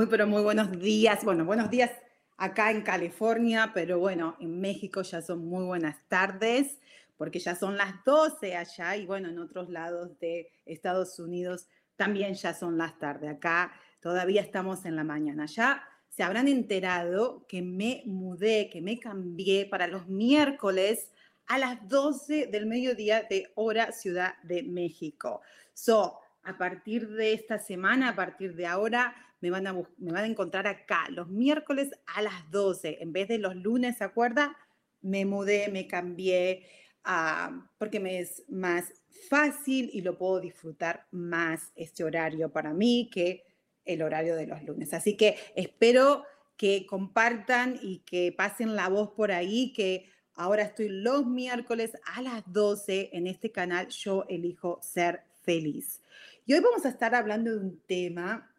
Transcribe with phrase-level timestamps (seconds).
[0.00, 1.22] Muy, pero muy buenos días.
[1.26, 1.90] Bueno, buenos días
[2.38, 6.78] acá en California, pero bueno, en México ya son muy buenas tardes,
[7.18, 12.32] porque ya son las 12 allá y bueno, en otros lados de Estados Unidos también
[12.32, 13.28] ya son las tardes.
[13.28, 15.44] Acá todavía estamos en la mañana.
[15.44, 21.12] Ya se habrán enterado que me mudé, que me cambié para los miércoles
[21.46, 25.42] a las 12 del mediodía de hora Ciudad de México.
[25.74, 30.24] So, a partir de esta semana, a partir de ahora, me van, a, me van
[30.24, 34.56] a encontrar acá los miércoles a las 12, en vez de los lunes, ¿se acuerda?
[35.00, 36.66] Me mudé, me cambié,
[37.06, 38.92] uh, porque me es más
[39.28, 43.44] fácil y lo puedo disfrutar más este horario para mí que
[43.84, 44.92] el horario de los lunes.
[44.94, 46.24] Así que espero
[46.56, 52.20] que compartan y que pasen la voz por ahí, que ahora estoy los miércoles a
[52.22, 56.02] las 12 en este canal Yo elijo ser feliz.
[56.44, 58.50] Y hoy vamos a estar hablando de un tema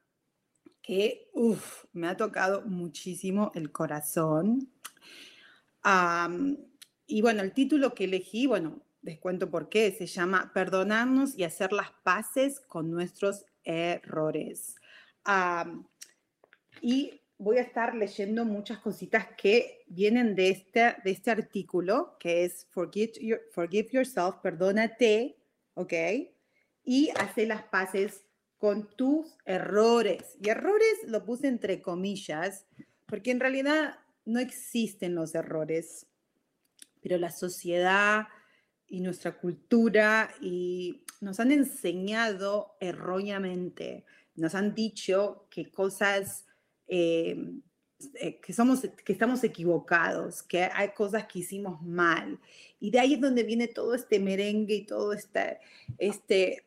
[0.82, 1.30] que
[1.94, 4.72] me ha tocado muchísimo el corazón.
[7.08, 11.44] y bueno, el título que elegí, bueno, les cuento por qué, se llama Perdonarnos y
[11.44, 14.76] hacer las paces con nuestros errores.
[16.82, 22.46] y voy a estar leyendo muchas cositas que vienen de este, de este artículo, que
[22.46, 25.38] es Forgive, forgive Yourself, perdónate,
[25.74, 25.94] ¿ok?
[26.84, 28.24] Y hacer las paces
[28.62, 30.38] con tus errores.
[30.40, 32.68] Y errores lo puse entre comillas,
[33.08, 36.06] porque en realidad no existen los errores,
[37.02, 38.28] pero la sociedad
[38.88, 44.06] y nuestra cultura y nos han enseñado erróneamente,
[44.36, 46.46] nos han dicho que cosas,
[46.88, 47.36] eh,
[48.14, 52.40] eh, que, somos, que estamos equivocados, que hay cosas que hicimos mal.
[52.80, 55.58] Y de ahí es donde viene todo este merengue y todo este,
[55.98, 56.64] este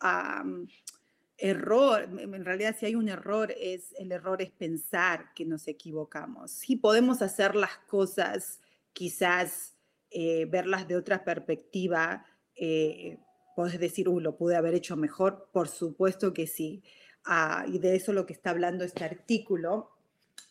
[1.38, 6.50] error, en realidad si hay un error, es el error es pensar que nos equivocamos.
[6.52, 8.60] Si podemos hacer las cosas,
[8.92, 9.74] quizás
[10.10, 12.24] eh, verlas de otra perspectiva,
[12.54, 13.18] eh,
[13.56, 16.82] puedes decir, uh, lo pude haber hecho mejor, por supuesto que sí.
[17.24, 19.90] Ah, y de eso es lo que está hablando este artículo.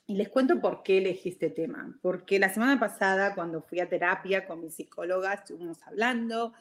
[0.05, 1.97] Y les cuento por qué elegí este tema.
[2.01, 6.53] Porque la semana pasada, cuando fui a terapia con mi psicóloga, estuvimos hablando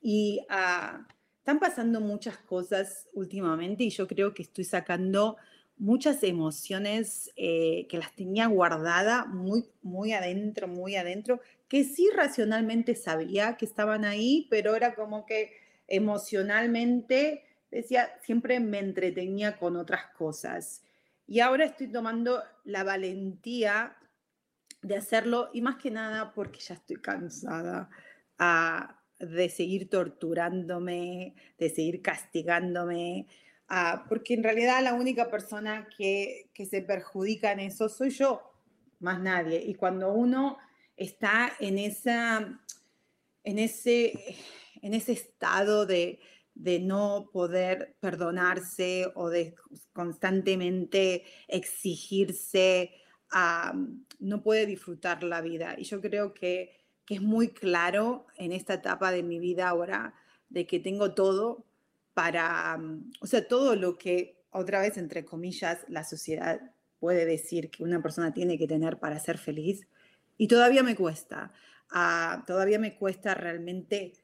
[0.00, 1.06] y ah,
[1.46, 5.36] están pasando muchas cosas últimamente y yo creo que estoy sacando
[5.78, 12.96] muchas emociones eh, que las tenía guardada muy, muy adentro, muy adentro, que sí racionalmente
[12.96, 15.52] sabía que estaban ahí, pero era como que
[15.86, 20.82] emocionalmente, decía, siempre me entretenía con otras cosas.
[21.28, 23.96] Y ahora estoy tomando la valentía
[24.82, 27.88] de hacerlo y más que nada porque ya estoy cansada.
[28.36, 33.26] ah, de seguir torturándome, de seguir castigándome,
[33.68, 38.52] ah, porque en realidad la única persona que, que se perjudica en eso soy yo,
[39.00, 39.62] más nadie.
[39.64, 40.58] Y cuando uno
[40.96, 42.60] está en, esa,
[43.44, 44.36] en, ese,
[44.82, 46.20] en ese estado de,
[46.54, 49.54] de no poder perdonarse o de
[49.92, 52.92] constantemente exigirse,
[53.30, 53.74] ah,
[54.18, 55.74] no puede disfrutar la vida.
[55.78, 56.75] Y yo creo que
[57.06, 60.14] que es muy claro en esta etapa de mi vida ahora,
[60.50, 61.64] de que tengo todo
[62.14, 66.60] para, mm, o sea, todo lo que, otra vez, entre comillas, la sociedad
[66.98, 69.86] puede decir que una persona tiene que tener para ser feliz.
[70.36, 71.52] Y todavía me cuesta,
[71.90, 74.14] ah, todavía me cuesta realmente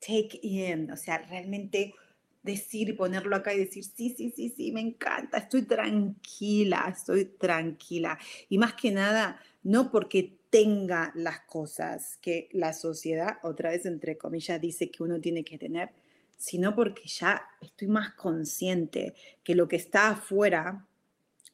[0.00, 1.94] take in, o sea, realmente
[2.42, 7.24] decir y ponerlo acá y decir, sí, sí, sí, sí, me encanta, estoy tranquila, estoy
[7.24, 8.18] tranquila.
[8.48, 14.16] Y más que nada, no porque tenga las cosas que la sociedad, otra vez entre
[14.16, 15.90] comillas, dice que uno tiene que tener,
[16.36, 20.86] sino porque ya estoy más consciente que lo que está afuera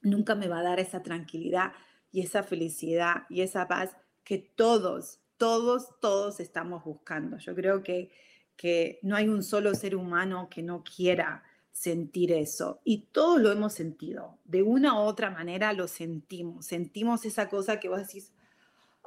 [0.02, 1.72] nunca me va a dar esa tranquilidad
[2.10, 7.38] y esa felicidad y esa paz que todos, todos, todos estamos buscando.
[7.38, 8.10] Yo creo que,
[8.56, 11.42] que no hay un solo ser humano que no quiera
[11.72, 12.80] sentir eso.
[12.84, 14.38] Y todos lo hemos sentido.
[14.44, 16.66] De una u otra manera lo sentimos.
[16.66, 18.32] Sentimos esa cosa que vos decís,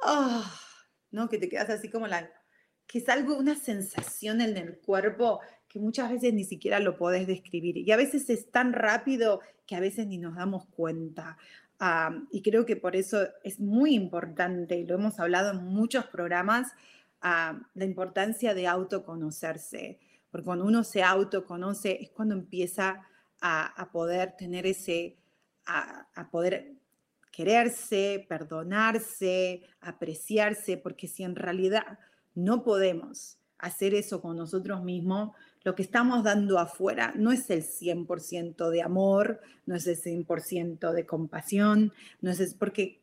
[0.02, 0.52] ah,
[1.10, 1.28] ¿no?
[1.28, 2.30] Que te quedas así como la...
[2.86, 7.26] que es algo, una sensación en el cuerpo que muchas veces ni siquiera lo podés
[7.26, 7.76] describir.
[7.76, 11.36] Y a veces es tan rápido que a veces ni nos damos cuenta.
[12.30, 16.72] y creo que por eso es muy importante, lo hemos hablado en muchos programas,
[17.20, 19.98] la importancia de autoconocerse.
[20.30, 23.06] Porque cuando uno se autoconoce es cuando empieza
[23.40, 25.16] a, poder tener ese,
[25.66, 26.76] a poder
[27.36, 31.98] quererse, perdonarse, apreciarse, porque si en realidad
[32.34, 37.62] no podemos hacer eso con nosotros mismos, lo que estamos dando afuera no es el
[37.62, 41.92] 100% de amor, no es el 100% de compasión,
[42.22, 43.02] no es porque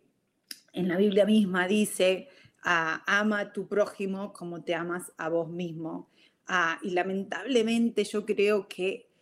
[0.74, 2.28] en la Biblia misma dice,
[2.64, 6.10] ah, ama a tu prójimo como te amas a vos mismo.
[6.48, 9.13] Ah, y lamentablemente yo creo que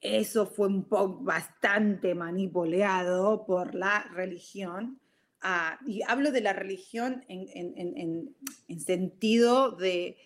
[0.00, 5.00] eso fue un poco bastante manipulado por la religión.
[5.40, 8.34] Ah, y hablo de la religión en,
[8.78, 10.16] sentido de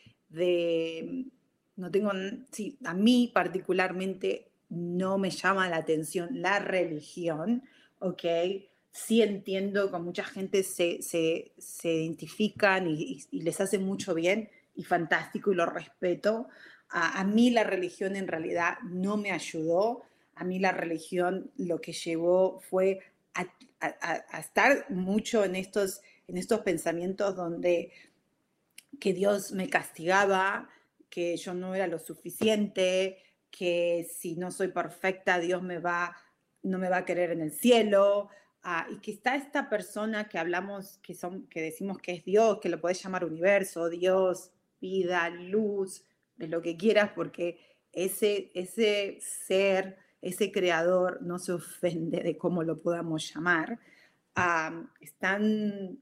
[1.76, 2.12] no tengo,
[2.84, 7.62] a mí particularmente no me llama la atención la religión,
[7.98, 8.22] ¿ok?
[8.90, 14.84] Sí entiendo que mucha gente se, se, se identifican y, les hace mucho bien y
[14.84, 16.48] fantástico y lo respeto.
[16.92, 20.02] A, a, mí la religión en realidad no me ayudó.
[20.34, 23.00] A mí la religión lo que llevó fue
[23.34, 23.46] a,
[23.80, 27.92] a, estar mucho en estos, en estos pensamientos donde
[29.00, 30.68] que Dios me castigaba,
[31.10, 33.18] que yo no era lo suficiente,
[33.50, 36.16] que si no soy perfecta, Dios me va,
[36.62, 38.30] no me va a querer en el cielo.
[38.62, 42.60] Ah, y que está esta persona que hablamos, que, son, que decimos que es Dios,
[42.60, 46.04] que lo puedes llamar universo, Dios, vida, luz,
[46.48, 47.58] lo que quieras, porque
[47.92, 53.78] ese, ese ser, ese creador no se ofende de cómo lo podamos llamar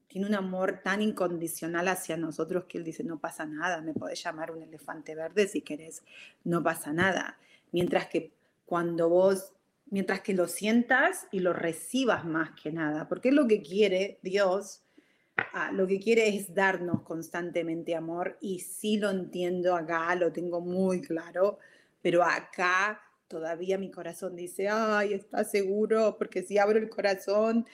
[0.07, 4.23] tiene un amor tan incondicional hacia nosotros que él dice, no pasa nada, me podés
[4.23, 6.03] llamar un elefante verde si querés,
[6.43, 7.37] no pasa nada.
[7.71, 8.31] Mientras que
[8.65, 9.53] cuando vos,
[9.89, 14.19] mientras que lo sientas y lo recibas más que nada, porque es lo que quiere
[14.21, 14.81] Dios,
[15.53, 20.61] ah, lo que quiere es darnos constantemente amor y sí lo entiendo acá, lo tengo
[20.61, 21.59] muy claro,
[22.01, 27.65] pero acá todavía mi corazón dice, ay, está seguro, porque si abro el corazón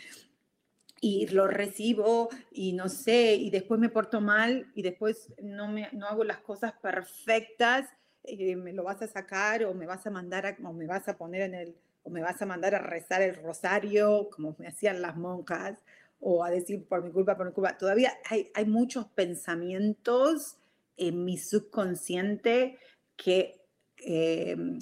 [1.01, 5.89] y lo recibo y no sé, y después me porto mal y después no, me,
[5.93, 7.89] no hago las cosas perfectas,
[8.23, 11.07] eh, me lo vas a sacar o me vas a mandar a, o me vas
[11.07, 14.67] a poner en el, o me vas a mandar a rezar el rosario como me
[14.67, 15.79] hacían las monjas,
[16.19, 17.77] o a decir por mi culpa, por mi culpa.
[17.77, 20.57] Todavía hay, hay muchos pensamientos
[20.95, 22.77] en mi subconsciente
[23.15, 23.61] que,
[23.97, 24.79] em,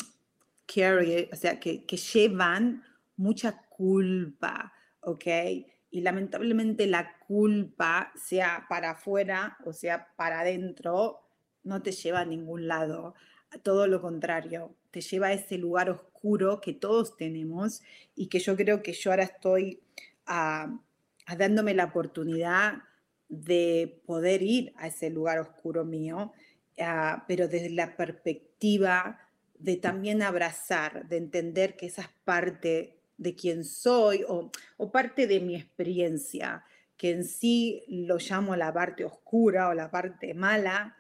[0.65, 2.83] carry, o sea, que, que llevan
[3.17, 5.25] mucha culpa, ¿ok?
[5.95, 11.21] y lamentablemente la culpa, sea para afuera o sea para adentro,
[11.63, 13.15] no te lleva a ningún lado.
[13.63, 17.81] Todo lo contrario, te lleva a ese lugar oscuro que todos tenemos
[18.13, 19.79] y que yo creo que yo ahora estoy
[20.25, 20.77] ah,
[21.37, 22.83] dándome la oportunidad
[23.29, 26.33] de poder ir a ese lugar oscuro mío,
[26.79, 29.19] ah, pero desde la perspectiva
[29.57, 34.51] de también abrazar, de entender que esa es parte de quién soy o,
[34.91, 36.63] parte de mi experiencia,
[36.97, 40.97] que en sí lo llamo la parte oscura o la parte mala,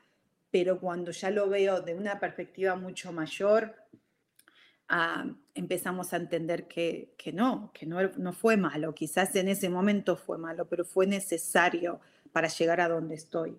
[0.51, 3.75] pero cuando ya lo veo de una perspectiva mucho mayor,
[5.53, 10.37] empezamos a entender que, no, que no, no, fue malo, quizás en ese momento fue
[10.37, 11.99] malo, pero fue necesario
[12.31, 13.57] para llegar a donde estoy.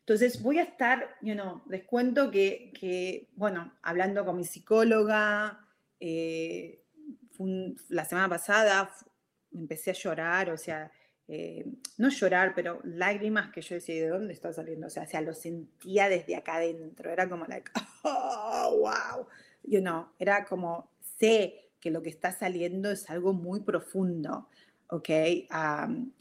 [0.00, 5.60] entonces voy a estar, you know, les cuento que, que bueno, hablando con mi psicóloga,
[6.00, 6.82] eh,
[7.88, 8.90] la semana pasada
[9.52, 10.90] empecé a llorar, o sea,
[11.28, 11.64] eh,
[11.96, 14.88] no llorar, pero lágrimas que yo decía, ¿de dónde está saliendo?
[14.88, 17.70] O sea, o sea, lo sentía desde acá adentro, era como, like,
[18.02, 19.26] oh, wow,
[19.64, 24.48] you know, era como, sé que lo que está saliendo es algo muy profundo,
[24.88, 25.08] ¿ok?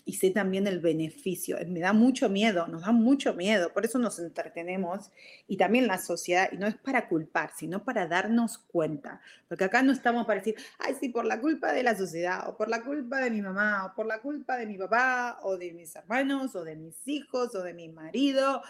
[0.05, 1.57] y sé también el beneficio.
[1.67, 5.11] Me da mucho miedo, nos da mucho miedo, por eso nos entretenemos
[5.47, 9.81] y también la sociedad, y no es para culpar, sino para darnos cuenta, porque acá
[9.81, 12.83] no estamos para decir, ay, sí, por la culpa de la sociedad, o por la
[12.83, 16.55] culpa de mi mamá, o por la culpa de mi papá, o de mis hermanos,
[16.55, 18.61] o de mis hijos, o de mi marido.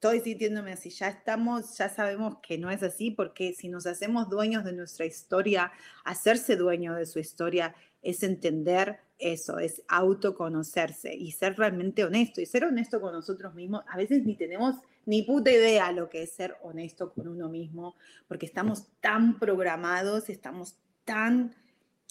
[0.00, 4.30] Estoy sintiéndome así, ya estamos, ya sabemos que no es así, porque si nos hacemos
[4.30, 5.72] dueños de nuestra historia,
[6.06, 12.46] hacerse dueño de su historia es entender eso, es autoconocerse y ser realmente honesto y
[12.46, 13.82] ser honesto con nosotros mismos.
[13.90, 17.94] A veces ni tenemos ni puta idea lo que es ser honesto con uno mismo,
[18.26, 21.54] porque estamos tan programados, estamos tan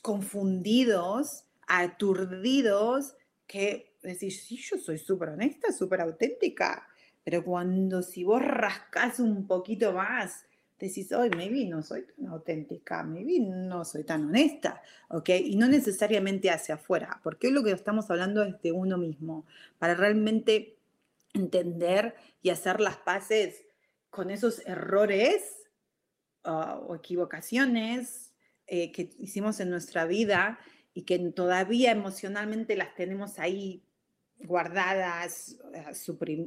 [0.03, 3.15] confundidos, aturdidos,
[3.47, 6.87] que decís, sí, yo soy súper honesta, súper auténtica,
[7.23, 10.45] pero cuando si vos rascas un poquito más,
[10.79, 15.29] decís, hoy maybe no soy tan auténtica, maybe no soy tan honesta, ¿ok?
[15.29, 19.45] Y no necesariamente hacia afuera, porque lo que estamos hablando es de uno mismo,
[19.77, 20.77] para realmente
[21.33, 23.63] entender y hacer las paces
[24.09, 25.69] con esos errores
[26.43, 28.33] ah, o equivocaciones
[28.67, 30.59] eh, que hicimos en nuestra vida
[30.93, 33.83] y que todavía emocionalmente las tenemos ahí
[34.39, 35.57] guardadas,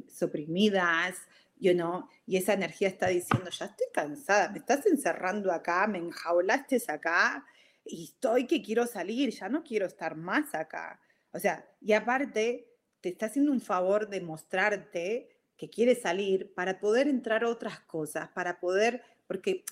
[0.07, 1.15] suprimidas,
[1.59, 5.99] you know, y esa energía está diciendo, ya estoy cansada, me estás encerrando acá, me
[5.99, 7.45] enjaulaste acá
[7.85, 10.99] y estoy que quiero salir, ya no quiero estar más acá.
[11.31, 12.67] O sea, y aparte,
[13.01, 18.29] te está haciendo un favor de mostrarte que quiere salir para poder entrar otras cosas,
[18.29, 19.63] para poder, porque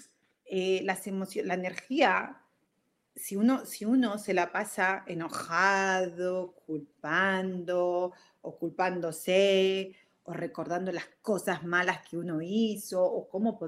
[0.45, 2.41] eh, las la energía,
[3.15, 11.63] si uno, si uno se la pasa enojado, culpando o culpándose o recordando las cosas
[11.63, 13.59] malas que uno hizo, o cómo,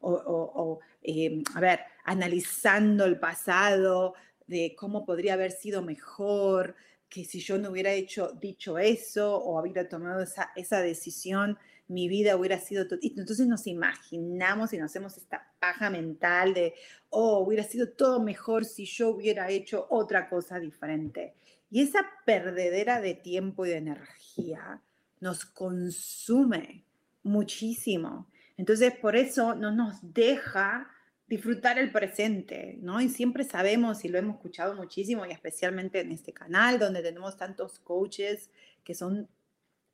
[0.00, 4.14] o, em, a ver, analizando el pasado,
[4.46, 6.74] de cómo podría haber sido mejor,
[7.08, 11.58] que si yo no hubiera hecho, dicho eso o hubiera tomado esa, esa decisión,
[11.90, 12.86] mi vida hubiera sido...
[13.02, 16.74] Entonces nos imaginamos y nos hacemos esta paja mental de,
[17.10, 21.34] oh, hubiera sido todo mejor si yo hubiera hecho otra cosa diferente.
[21.68, 24.80] Y esa perdedera de tiempo y de energía
[25.18, 26.84] nos consume
[27.24, 28.28] muchísimo.
[28.56, 30.88] Entonces, por eso no nos deja
[31.26, 33.00] disfrutar el presente, ¿no?
[33.00, 37.36] Y siempre sabemos, y lo hemos escuchado muchísimo, y especialmente en este canal, donde tenemos
[37.36, 38.50] tantos coaches
[38.84, 39.28] que son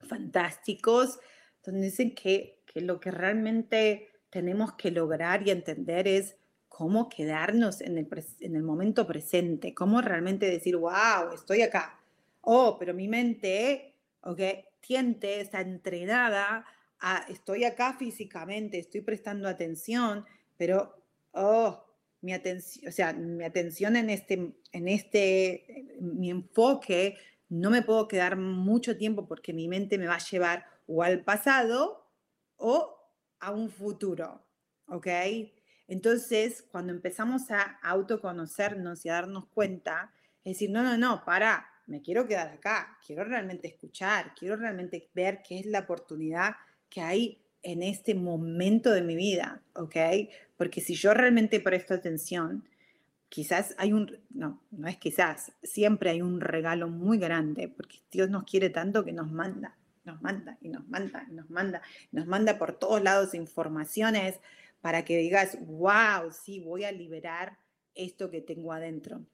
[0.00, 1.18] fantásticos,
[1.66, 6.37] donde dicen que, que lo que realmente tenemos que lograr y entender es
[6.68, 8.08] cómo quedarnos en el,
[8.40, 11.99] en el momento presente, cómo realmente decir, wow, estoy acá.
[12.42, 14.40] Oh, pero mi mente, ok,
[14.80, 16.64] tiente, está entrenada
[17.00, 20.25] a, estoy acá físicamente, estoy prestando atención,
[20.56, 20.94] pero
[21.32, 21.82] oh,
[22.20, 27.16] mi atención, o sea, mi atención en este, en este, mi enfoque,
[27.49, 31.23] no me puedo quedar mucho tiempo porque mi mente me va a llevar o al
[31.23, 32.11] pasado
[32.57, 32.97] o
[33.40, 34.47] a un futuro,
[34.88, 35.07] ¿ok?
[35.88, 40.12] Entonces, cuando empezamos a autoconocernos y a darnos cuenta,
[40.45, 45.11] es decir, no, no, no, para, me quiero quedar acá, quiero realmente escuchar, quiero realmente
[45.14, 46.57] ver qué es la oportunidad
[46.88, 49.97] que hay en este momento de mi vida, ¿ok?
[50.57, 52.64] Porque si yo realmente presto atención,
[53.28, 58.31] quizás hay un, no, no es quizás, siempre hay un regalo muy grande, porque Dios
[58.31, 61.82] nos quiere tanto que nos manda, nos manda y nos manda y nos manda,
[62.12, 64.40] nos manda por todos lados informaciones
[64.80, 67.58] para que digas, wow, sí, voy a liberar
[67.94, 69.25] esto que tengo adentro.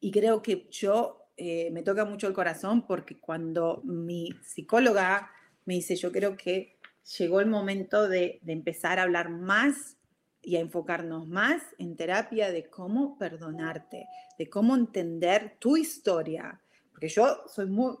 [0.00, 5.30] Y creo que yo eh, me toca mucho el corazón porque cuando mi psicóloga
[5.64, 6.76] me dice, yo creo que
[7.18, 9.96] llegó el momento de, empezar a hablar más
[10.42, 14.06] y a enfocarnos más en terapia de cómo perdonarte,
[14.38, 16.60] de cómo entender tu historia.
[16.90, 17.96] Porque yo soy muy,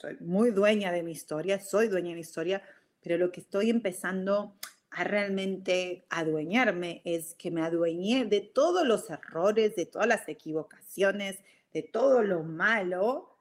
[0.00, 2.62] soy muy dueña de mi historia, soy dueña de mi historia,
[3.02, 4.54] pero lo que estoy empezando
[4.90, 11.38] a realmente adueñarme es que me adueñé de todos los errores, de todas las equivocaciones,
[11.72, 13.36] de todo lo malo,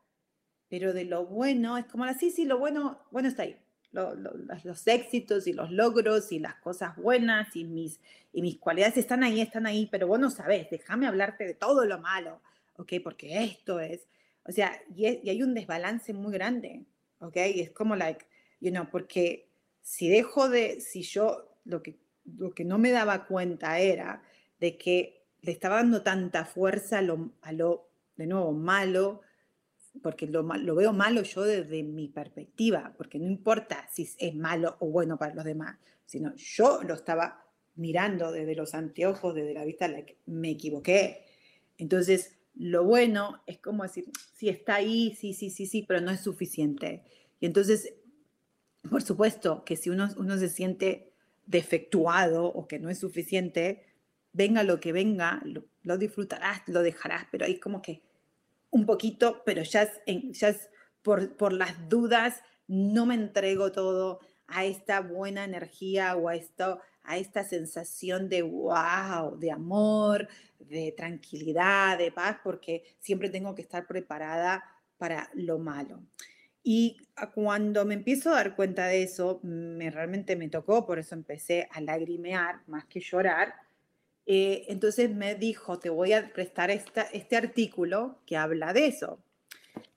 [0.68, 3.58] pero de lo bueno es como así, sí, lo bueno, bueno está ahí
[4.64, 8.00] los éxitos y los logros y las cosas buenas y mis,
[8.34, 11.86] y mis cualidades están ahí, están ahí, pero vos no sabés, déjame hablarte de todo
[11.86, 12.42] lo malo,
[12.76, 12.94] ¿ok?
[13.04, 14.08] Porque esto es,
[14.48, 16.86] o sea, y, hay un desbalance muy grande,
[17.20, 17.36] ¿ok?
[17.54, 18.26] Y es como, like,
[18.62, 19.50] you know, porque
[19.82, 21.98] si dejo de, si yo, lo que,
[22.38, 24.24] lo que no me daba cuenta era
[24.60, 29.22] de que le estaba dando tanta fuerza a lo, a lo de nuevo, malo,
[30.02, 34.78] porque lo, lo, veo malo yo desde mi perspectiva, porque no importa si es malo
[34.80, 39.66] o bueno para los demás, sino yo lo estaba mirando desde los anteojos, desde la
[39.66, 39.90] vista,
[40.26, 41.26] me equivoqué.
[41.78, 46.12] Entonces, lo bueno es como decir, sí está ahí, sí, sí, sí, sí, pero no
[46.12, 47.04] es suficiente.
[47.40, 47.94] Y entonces,
[48.90, 51.14] por supuesto que si uno, uno se siente
[51.46, 53.86] defectuado o que no es suficiente,
[54.34, 55.42] venga lo que venga,
[55.84, 58.04] lo, disfrutarás, lo dejarás, pero ahí como que
[58.70, 60.02] un poquito, pero ya es,
[60.38, 60.70] ya es
[61.02, 66.80] por, por las dudas, no me entrego todo a esta buena energía o a esto,
[67.08, 70.28] a esta sensación de wow, de amor,
[70.60, 74.64] de tranquilidad, de paz, porque siempre tengo que estar preparada
[74.98, 76.04] para lo malo.
[76.64, 76.98] Y
[77.34, 81.70] cuando me empiezo a dar cuenta de eso, me realmente me tocó, por eso empecé
[81.72, 83.56] a lagrimear más que llorar.
[84.26, 89.24] Eh, entonces me dijo, te voy a prestar esta, este artículo que habla de eso.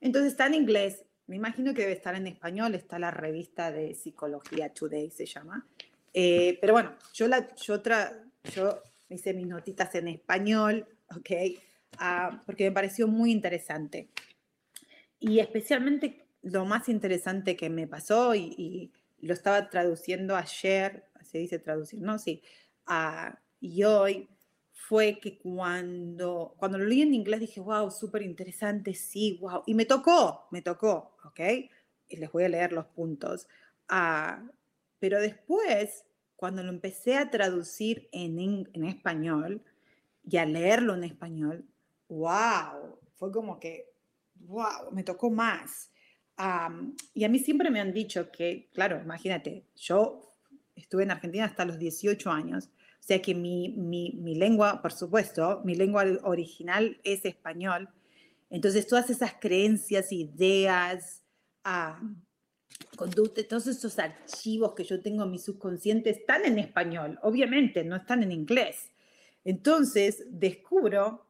[0.01, 3.95] Entonces está en inglés, me imagino que debe estar en español, está la revista de
[3.95, 5.67] Psicología Today, se llama.
[6.13, 7.83] Eh, pero bueno, yo, la, yo,
[8.55, 11.31] yo hice mis notitas en español, ¿ok?
[11.99, 14.09] Ah, porque me pareció muy interesante.
[15.19, 21.59] Y especialmente lo más interesante que me pasó, y, lo estaba traduciendo ayer, se dice
[21.59, 22.19] traducir, ¿no?
[22.19, 22.43] Sí,
[22.89, 24.31] uh, y hoy,
[24.73, 29.63] fue que cuando, cuando lo leí en inglés dije, wow, súper interesante, sí, wow.
[29.67, 31.41] Y me tocó, me tocó, ¿ok?
[32.09, 33.47] Y les voy a leer los puntos.
[33.89, 34.43] Ah,
[35.01, 36.05] pero después,
[36.37, 39.63] cuando lo empecé a traducir en, en español
[40.25, 41.65] y a leerlo en español,
[42.09, 43.93] wow, fue como que,
[44.37, 45.91] wow, me tocó más.
[47.13, 50.37] y a mí siempre me han dicho que, claro, imagínate, yo
[50.77, 54.93] estuve en Argentina hasta los 18 años o sea que mi, mi, mi lengua, por
[54.93, 57.89] supuesto, mi lengua original es español.
[58.51, 61.23] Entonces, todas esas creencias, ideas,
[61.65, 62.07] uh,
[62.97, 67.97] conductas, todos esos archivos que yo tengo en mi subconsciente están en español, obviamente, no
[67.97, 68.91] están en inglés.
[69.45, 71.27] Entonces, descubro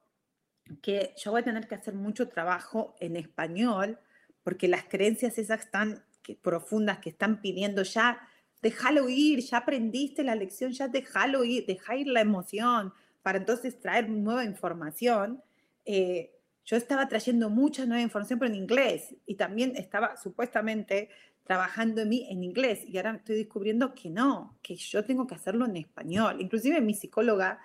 [0.83, 3.99] que yo voy a tener que hacer mucho trabajo en español
[4.43, 6.05] porque las creencias esas tan
[6.43, 8.21] profundas que están pidiendo ya
[8.63, 12.93] déjalo ir, ya aprendiste la lección, ya déjalo ir, deja ir la emoción
[13.23, 15.43] para entonces traer nueva información.
[15.85, 16.31] Eh,
[16.65, 21.09] yo estaba trayendo mucha nueva información, pero en inglés, y también estaba supuestamente
[21.45, 25.35] trabajando en mí en inglés, y ahora estoy descubriendo que no, que yo tengo que
[25.35, 26.41] hacerlo en español.
[26.41, 27.59] Inclusive mi psicóloga,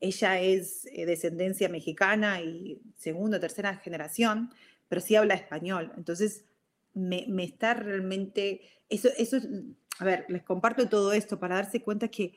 [0.00, 4.50] ella es eh, descendencia mexicana y segunda tercera generación,
[4.88, 5.92] pero sí habla español.
[5.96, 6.44] Entonces,
[6.94, 9.48] me, me está realmente, eso, eso es
[9.98, 12.34] a ver, les comparto todo esto para darse cuenta que,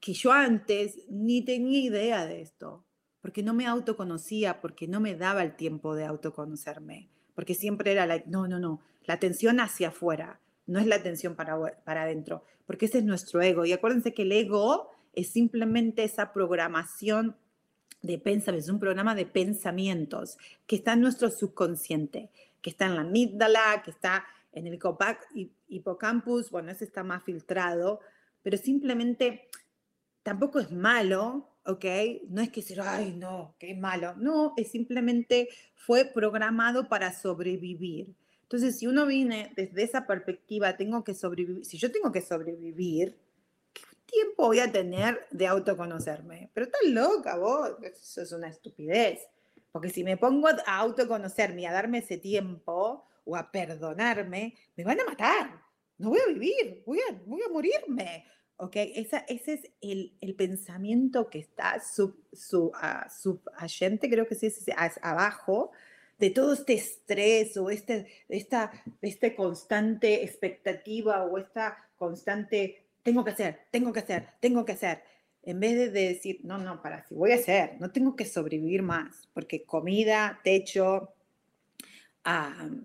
[0.00, 2.84] que yo antes ni tenía idea de esto,
[3.20, 8.06] porque no me autoconocía, porque no me daba el tiempo de autoconocerme, porque siempre era
[8.06, 12.44] la, no, no, no, la atención hacia afuera, no es la atención para, para adentro,
[12.66, 13.64] porque ese es nuestro ego.
[13.64, 17.36] Y acuérdense que el ego es simplemente esa programación
[18.02, 22.94] de pensamientos, es un programa de pensamientos que está en nuestro subconsciente, que está en
[22.94, 24.78] la amígdala, que está en el
[25.68, 28.00] hipocampus, bueno, ese está más filtrado,
[28.42, 29.48] pero simplemente
[30.22, 31.84] tampoco es malo, ¿ok?
[32.28, 34.14] No es que decir, ay, no, es malo.
[34.16, 38.14] No, es simplemente fue programado para sobrevivir.
[38.46, 43.16] Entonces, si uno viene desde esa perspectiva, tengo que sobrevivir, si yo tengo que sobrevivir,
[43.72, 46.50] ¿qué tiempo voy a tener de autoconocerme?
[46.54, 49.26] Pero estás loca vos, eso es una estupidez.
[49.72, 54.84] Porque si me pongo a autoconocerme y a darme ese tiempo, o a perdonarme, me
[54.84, 55.60] van a matar.
[55.98, 58.24] No voy a vivir, voy a, voy a morirme.
[58.58, 58.72] ¿Ok?
[58.76, 64.64] Esa, ese es el, el, pensamiento que está sub, sub, uh, creo que sí, es
[65.02, 65.72] abajo,
[66.18, 73.30] de todo este estrés o este, esta, este constante expectativa o esta constante, tengo que
[73.30, 75.02] hacer, tengo que hacer, tengo que hacer.
[75.42, 78.82] En vez de decir, no, no, para, si voy a hacer, no tengo que sobrevivir
[78.82, 81.14] más, porque comida, techo,
[82.26, 82.84] uh,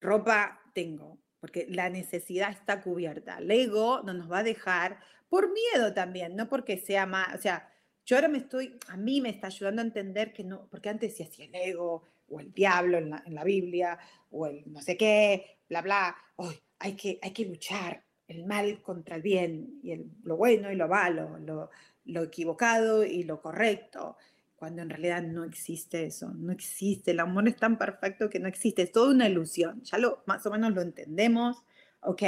[0.00, 3.38] ropa tengo, porque la necesidad está cubierta.
[3.38, 7.38] El ego no nos va a dejar por miedo también, no porque sea más, o
[7.38, 7.70] sea,
[8.04, 11.10] yo ahora me estoy, a mí me está ayudando a entender que no, porque antes
[11.10, 13.98] decía así el ego o el diablo en la, Biblia
[14.30, 18.82] o el no sé qué, bla, bla, hoy hay, que, hay que luchar el mal
[18.82, 21.70] contra el bien y el, lo bueno y lo malo, lo,
[22.04, 24.16] lo equivocado y lo correcto
[24.58, 28.48] cuando en realidad no existe eso, no existe, el amor es tan perfecto que no
[28.48, 31.62] existe, es toda una ilusión, ya lo más o menos lo entendemos,
[32.00, 32.22] ¿ok?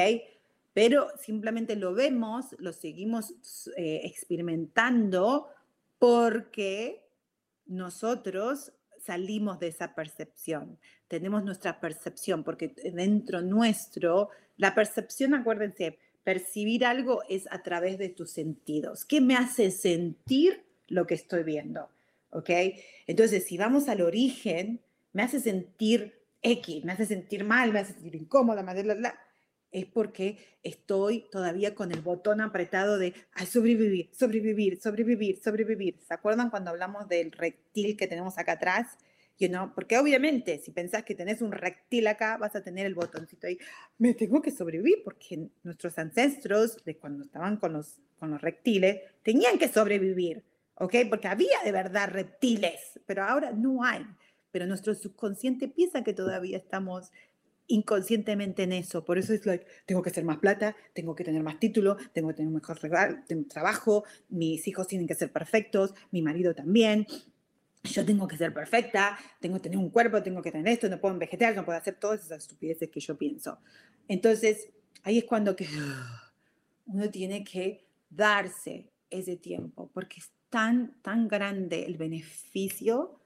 [0.73, 3.35] Pero simplemente lo vemos, lo seguimos
[3.77, 5.49] eh, experimentando
[5.99, 7.05] porque
[7.67, 8.73] nosotros
[9.05, 17.23] salimos de esa percepción, tenemos nuestra percepción, porque dentro nuestro, la percepción, acuérdense, percibir algo
[17.29, 19.05] es a través de tus sentidos.
[19.05, 21.89] ¿Qué me hace sentir lo que estoy viendo?
[22.31, 22.51] ¿ok?
[23.07, 24.81] Entonces, si vamos al origen,
[25.13, 29.21] me hace sentir X, me hace sentir mal, me hace sentir incómoda, bla, bla,
[29.73, 33.15] es porque estoy todavía con el botón apretado de
[33.47, 35.99] sobrevivir, sobrevivir, sobrevivir, sobrevivir.
[36.07, 38.99] ¿Se acuerdan cuando hablamos del reptil que tenemos acá atrás?
[39.39, 39.73] You know?
[39.75, 43.59] Porque obviamente, si pensás que tenés un reptil acá, vas a tener el botoncito ahí.
[43.99, 49.01] Me tengo que sobrevivir porque nuestros ancestros, de cuando estaban con los, con los reptiles,
[49.23, 50.45] tenían que sobrevivir.
[50.75, 50.95] ¿Ok?
[51.09, 54.05] Porque había de verdad reptiles, pero ahora no hay.
[54.51, 57.13] Pero nuestro subconsciente piensa que todavía estamos
[57.71, 59.05] inconscientemente en eso.
[59.05, 62.29] Por eso es like, tengo que hacer más plata, tengo que tener más título, tengo
[62.29, 62.79] que tener un mejor
[63.49, 67.07] trabajo, mis hijos tienen que ser perfectos, mi marido también.
[67.83, 71.01] Yo tengo que ser perfecta, tengo que tener un cuerpo, tengo que tener esto, no
[71.01, 73.59] puedo envejecer, no puedo hacer todas esas estupideces que yo pienso.
[74.07, 74.69] Entonces,
[75.03, 75.67] ahí es cuando que
[76.87, 83.19] uno tiene que darse ese tiempo, porque es tan, tan grande el beneficio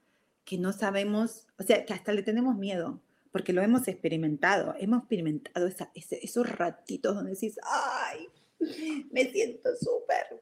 [0.45, 3.01] que no sabemos, o sea, que hasta le tenemos miedo
[3.35, 5.69] porque lo hemos experimentado, hemos experimentado
[6.23, 8.29] esos ratitos donde decís, ay,
[9.11, 10.41] me siento súper.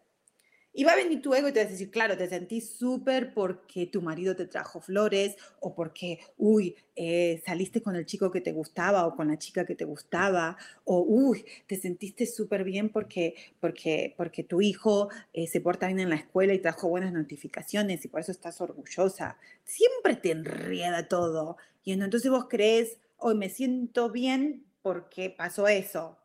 [0.74, 3.35] Y va a venir tu ego y te vas a decir, claro, te sentís súper
[3.35, 8.40] porque tu marido te trajo flores o porque, uy, eh, saliste con el chico que
[8.40, 12.88] te gustaba o con la chica que te gustaba o, uy, te sentiste súper bien
[12.88, 17.12] porque, porque, porque tu hijo eh, se porta bien en la escuela y trajo buenas
[17.12, 19.37] notificaciones y por eso estás orgullosa.
[19.64, 21.58] Siempre te enrieda todo.
[21.85, 26.16] Y entonces vos crees, hoy me siento bien porque pasó eso.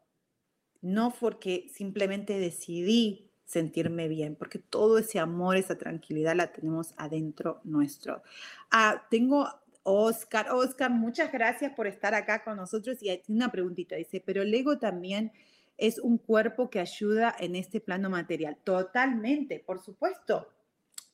[0.81, 7.62] No porque simplemente decidí sentirme bien, porque todo ese amor, esa tranquilidad la tenemos adentro
[7.63, 8.21] nuestro.
[8.69, 9.47] Ah, tengo
[9.83, 10.51] Oscar.
[10.51, 13.01] Oscar, muchas gracias por estar acá con nosotros.
[13.01, 15.31] Y hay una preguntita, dice, pero el ego también
[15.77, 18.57] es un cuerpo que ayuda en este plano material.
[18.65, 20.49] Totalmente, por supuesto.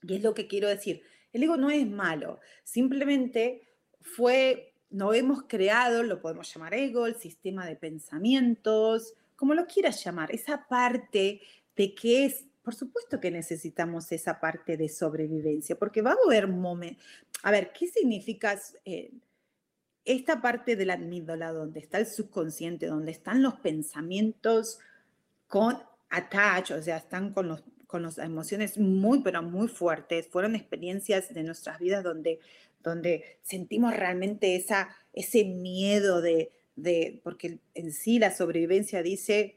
[0.01, 1.03] Y es lo que quiero decir.
[1.33, 3.67] El ego no es malo, simplemente
[4.01, 10.03] fue, no hemos creado, lo podemos llamar ego, el sistema de pensamientos, como lo quieras
[10.03, 11.41] llamar, esa parte
[11.75, 16.47] de que es, por supuesto que necesitamos esa parte de sobrevivencia, porque va a haber
[16.47, 17.03] momentos,
[17.41, 19.11] a ver, ¿qué significa eh,
[20.05, 24.79] esta parte de la amígdala donde está el subconsciente, donde están los pensamientos
[25.47, 25.77] con
[26.09, 30.27] attach, o sea, están con los con las emociones muy, pero muy fuertes.
[30.27, 32.39] Fueron experiencias de nuestras vidas donde
[32.83, 39.55] donde sentimos realmente esa, ese miedo de, de, porque en sí la sobrevivencia dice,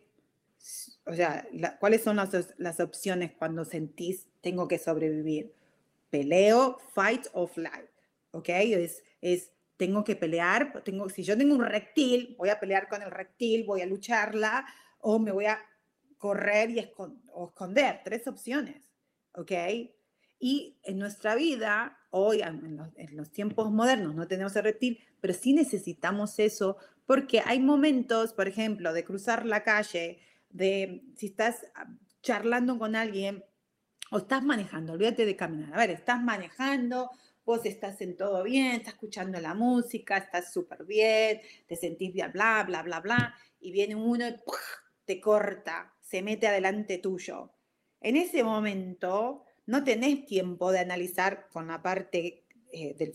[1.05, 1.47] o sea,
[1.79, 5.53] ¿cuáles son las, las, opciones cuando sentís tengo que sobrevivir?
[6.11, 7.89] Peleo, fight or flight,
[8.33, 8.49] ¿ok?
[8.49, 13.03] Es, es tengo que pelear, tengo, si yo tengo un reptil, voy a pelear con
[13.03, 14.67] el reptil, voy a lucharla
[15.01, 15.61] o me voy a
[16.19, 18.83] correr y esconder, tres opciones,
[19.35, 19.53] ¿ok?
[20.39, 25.53] Y en nuestra vida, hoy, en los, tiempos modernos, no tenemos el reptil, pero sí
[25.53, 26.77] necesitamos eso
[27.07, 30.19] porque hay momentos, por ejemplo, de cruzar la calle,
[30.57, 31.87] de si estás ah,
[32.23, 33.45] charlando con alguien
[34.11, 35.75] o estás manejando, olvídate de caminar.
[35.75, 37.11] A ver, estás manejando,
[37.45, 42.33] vos estás en todo bien, estás escuchando la música, estás súper bien, te sentís bien,
[42.33, 44.35] bla, bla, bla, bla, y viene uno y
[45.05, 47.53] te corta, se mete adelante tuyo.
[48.01, 53.14] En ese momento, no tenés tiempo de analizar con la parte eh, del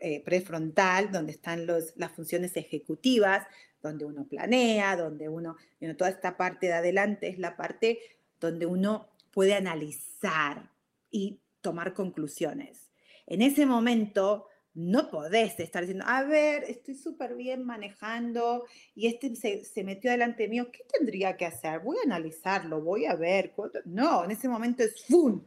[0.00, 3.46] eh, prefrontal, donde están los, las funciones ejecutivas,
[3.82, 5.56] donde uno planea, donde uno,
[5.96, 7.98] toda esta parte de adelante es la parte
[8.40, 10.70] donde uno puede analizar
[11.10, 12.90] y tomar conclusiones.
[13.26, 19.36] En ese momento no podés estar diciendo, a ver, estoy súper bien manejando y este
[19.36, 21.80] se, se, metió delante mío, ¿qué tendría que hacer?
[21.80, 23.54] Voy a analizarlo, voy a ver.
[23.84, 25.42] No, en ese momento es ¡fum!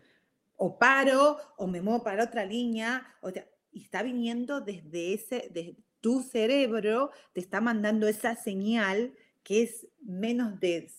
[0.57, 3.31] o paro o me muevo para otra línea, o
[3.77, 9.13] y está viniendo desde ese, de tu cerebro, te está mandando esa señal
[9.43, 10.89] que es menos de,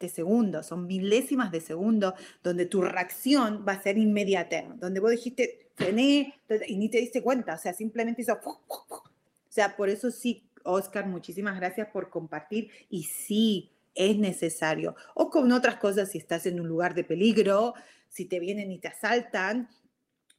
[0.00, 5.12] de segundos, son milésimas de segundo, donde tu reacción va a ser inmediata, donde vos
[5.12, 6.34] dijiste, frené,
[6.66, 9.02] y ni te diste cuenta, o sea, simplemente hizo, o
[9.48, 15.52] sea, por eso sí, Oscar, muchísimas gracias por compartir, y sí, es necesario, o con
[15.52, 17.74] otras cosas, si estás en un lugar de peligro,
[18.08, 19.68] si te vienen y te asaltan,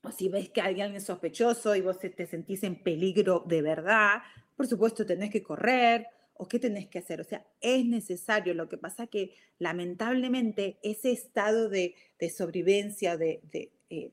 [0.03, 4.21] o si ves que alguien sospechoso y vos te sentís en peligro de verdad,
[4.55, 7.21] por supuesto tenés que correr o qué tenés que hacer.
[7.21, 8.53] O sea, es necesario.
[8.55, 11.95] Lo que pasa que lamentablemente ese estado de,
[12.35, 13.41] sobrevivencia, de,
[13.89, 14.11] eh,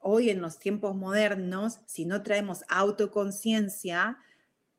[0.00, 4.18] hoy en los tiempos modernos, si no traemos autoconciencia,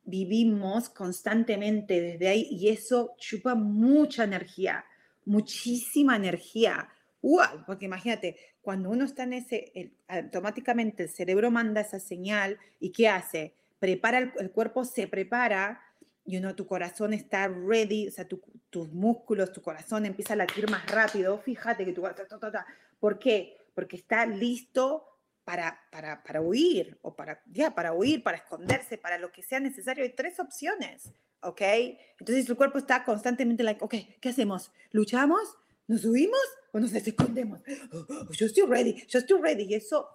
[0.04, 4.86] vivimos constantemente desde ahí y eso chupa mucha energía,
[5.26, 6.90] muchísima energía
[7.66, 8.38] porque imagínate,
[8.68, 13.54] cuando uno está en ese, automáticamente el cerebro manda esa señal y ¿qué hace?
[13.80, 15.82] Prepara, el, cuerpo se prepara
[16.26, 20.70] y uno, tu corazón está ready, o sea, tus músculos, tu corazón empieza a latir
[20.70, 21.38] más rápido.
[21.38, 22.42] Fíjate que tu corazón,
[23.00, 23.56] ¿por qué?
[23.74, 25.06] Porque está listo
[25.46, 29.62] para, para, para huir o para, ya, para huir, para esconderse, para lo que sea
[29.62, 30.04] necesario.
[30.04, 31.62] Hay tres opciones, ¿ok?
[32.20, 34.74] Entonces el cuerpo está constantemente like, ok, ¿qué hacemos?
[34.92, 35.56] ¿Luchamos?
[35.88, 36.40] ¿Nos huimos
[36.74, 37.62] o nos escondemos?
[38.32, 39.64] Yo estoy ready, yo estoy ready.
[39.64, 40.10] Y eso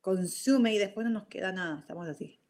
[0.00, 1.80] consume y después no nos queda nada.
[1.80, 2.40] Estamos así.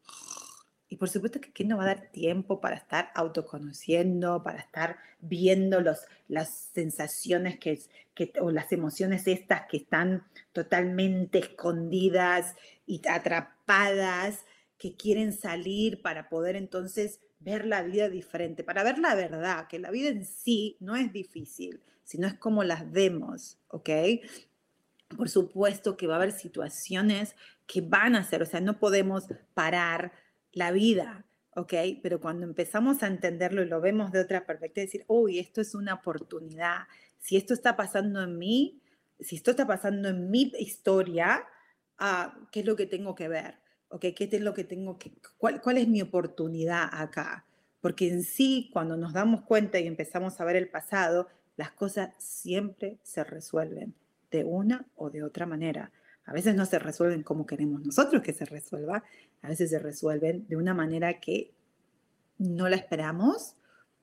[0.89, 4.97] Y por supuesto que aquí no va a dar tiempo para estar autoconociendo, para estar
[5.21, 7.81] viendo los, las sensaciones que,
[8.15, 12.55] que, o las emociones estas que están totalmente escondidas
[12.87, 14.45] y atrapadas,
[14.79, 19.79] que quieren salir para poder entonces ver la vida diferente, para ver la verdad, que
[19.79, 23.91] la vida en sí no es difícil, sino es como las vemos, ¿ok?
[25.17, 29.29] Por supuesto que va a haber situaciones que van a ser, o sea, no podemos
[29.55, 30.13] parar
[30.53, 31.75] la vida, ¿ok?
[32.03, 35.75] Pero cuando empezamos a entenderlo y lo vemos de otra perspectiva, decir, uy, esto es
[35.75, 36.87] una oportunidad.
[37.19, 38.81] Si esto está pasando en mí,
[39.21, 41.45] si esto está pasando en mi historia,
[41.99, 43.64] ah, ¿qué es lo que tengo que ver?
[43.95, 44.07] ¿Ok?
[44.17, 44.99] ¿Qué es lo que tengo
[45.39, 47.45] cuál, cuál es mi oportunidad acá?
[47.81, 52.11] Porque en sí, cuando nos damos cuenta y empezamos a ver el pasado, las cosas
[52.19, 53.95] siempre se resuelven
[54.33, 55.93] de una o de otra manera.
[56.25, 59.05] A veces no se resuelven como queremos nosotros que se resuelva,
[59.43, 61.53] a veces se resuelven de una manera que
[62.37, 63.55] no la esperamos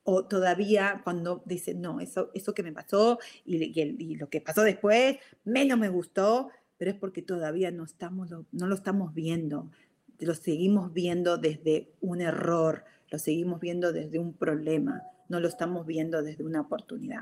[0.04, 5.18] o todavía cuando dicen, no, eso, eso que me pasó y, lo que pasó después
[5.44, 6.48] menos me gustó,
[6.82, 9.70] pero es porque todavía no, estamos, no lo estamos viendo,
[10.18, 15.86] lo seguimos viendo desde un error, lo seguimos viendo desde un problema no lo estamos
[15.86, 17.20] viendo desde una oportunidad.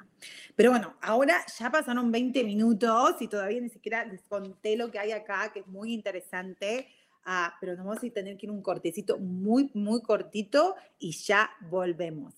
[0.56, 4.98] Pero bueno, ahora ya pasaron 20 minutos y todavía ni siquiera les conté lo que
[4.98, 6.88] hay acá, que es muy interesante.
[7.26, 11.50] Ah, pero nos vamos a tener que ir un cortecito muy, muy cortito y ya
[11.68, 12.32] volvemos.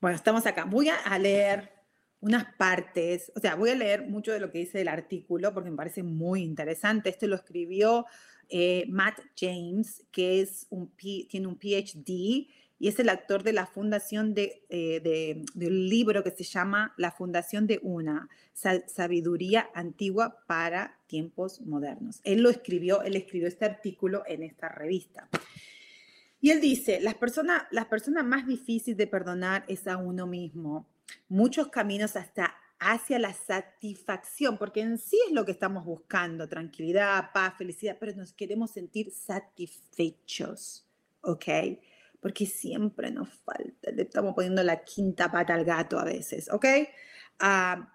[0.00, 0.64] Bueno, estamos acá.
[0.64, 1.79] Voy a leer
[2.20, 5.70] unas partes, o sea, voy a leer mucho de lo que dice el artículo porque
[5.70, 7.08] me parece muy interesante.
[7.08, 8.06] Este lo escribió
[8.48, 12.48] eh, Matt James, que es un, tiene un PhD
[12.80, 17.12] y es el actor de la fundación de, eh, un libro que se llama La
[17.12, 22.20] Fundación de Una, Sabiduría Antigua para Tiempos Modernos.
[22.24, 25.28] Él lo escribió, él escribió este artículo en esta revista.
[26.40, 30.86] Y él dice, las personas la persona más difícil de perdonar es a uno mismo.
[31.28, 37.30] Muchos caminos hasta hacia la satisfacción, porque en sí es lo que estamos buscando, tranquilidad,
[37.34, 40.86] paz, felicidad, pero nos queremos sentir satisfechos,
[41.20, 41.44] ¿ok?
[42.20, 46.66] porque siempre nos falta, le estamos poniendo la quinta pata al gato a veces, ¿ok?
[47.38, 47.94] Ah,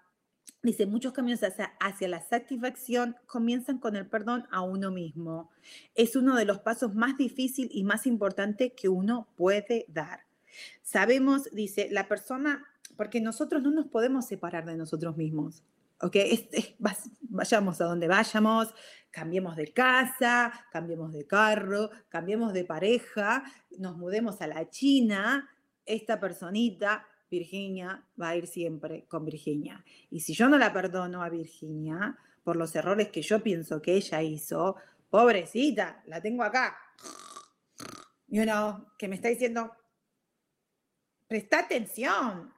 [0.62, 5.50] dice, muchos caminos hacia, hacia la satisfacción comienzan con el perdón a uno mismo.
[5.94, 10.25] Es uno de los pasos más difíciles y más importantes que uno puede dar.
[10.82, 12.64] Sabemos, dice, la persona,
[12.96, 15.62] porque nosotros no nos podemos separar de nosotros mismos.
[16.00, 16.16] ¿ok?
[17.28, 18.74] vayamos a donde vayamos,
[19.10, 23.44] cambiemos de casa, cambiemos de carro, cambiemos de pareja,
[23.78, 25.48] nos mudemos a la China,
[25.84, 29.84] esta personita, Virginia, va a ir siempre con Virginia.
[30.10, 33.94] Y si yo no la perdono a Virginia por los errores que yo pienso que
[33.94, 34.76] ella hizo,
[35.10, 36.76] pobrecita, la tengo acá.
[38.28, 39.72] You know, que me está diciendo,
[41.28, 42.52] presta atención,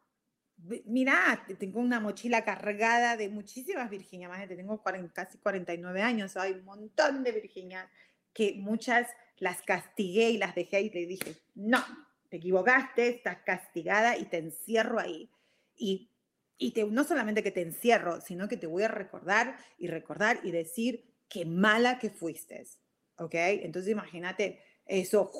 [0.86, 4.82] Mira, tengo una mochila cargada de muchísimas Virginia, más tengo
[5.14, 7.88] casi 49 años, hay un montón de Virginia
[8.32, 9.06] que muchas
[9.38, 11.78] las castigué y las dejé y le dije, no,
[12.28, 15.30] te equivocaste, estás castigada y te encierro ahí.
[15.76, 16.10] Y,
[16.58, 20.40] y te, no solamente que te encierro, sino que te voy a recordar y recordar
[20.42, 22.66] y decir qué mala que fuiste.
[23.16, 23.34] ¿Ok?
[23.34, 25.30] Entonces imagínate eso,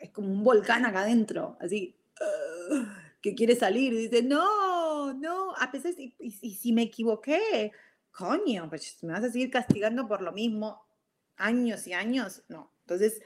[0.00, 1.94] es como un volcán acá adentro, así
[3.20, 7.72] que quiere salir y dice, no, no, a pesar y, y, si me equivoqué,
[8.10, 10.82] coño, pues me vas a seguir castigando por lo mismo
[11.36, 12.72] años y años, no.
[12.80, 13.20] Entonces,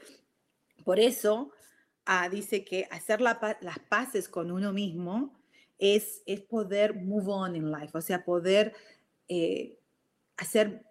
[0.83, 1.51] por eso
[2.05, 3.37] ah, dice que hacer las
[3.89, 5.39] paces con uno mismo
[5.77, 8.73] es, es poder move on in life, o sea, poder
[9.27, 9.79] eh,
[10.37, 10.85] hacer,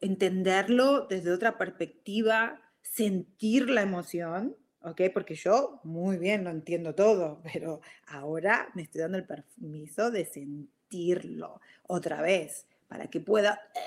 [0.00, 5.02] entenderlo desde otra perspectiva, sentir la emoción, ¿ok?
[5.12, 10.24] Porque yo muy bien lo entiendo todo, pero ahora me estoy dando el permiso de
[10.24, 13.80] sentirlo otra vez para que pueda eh,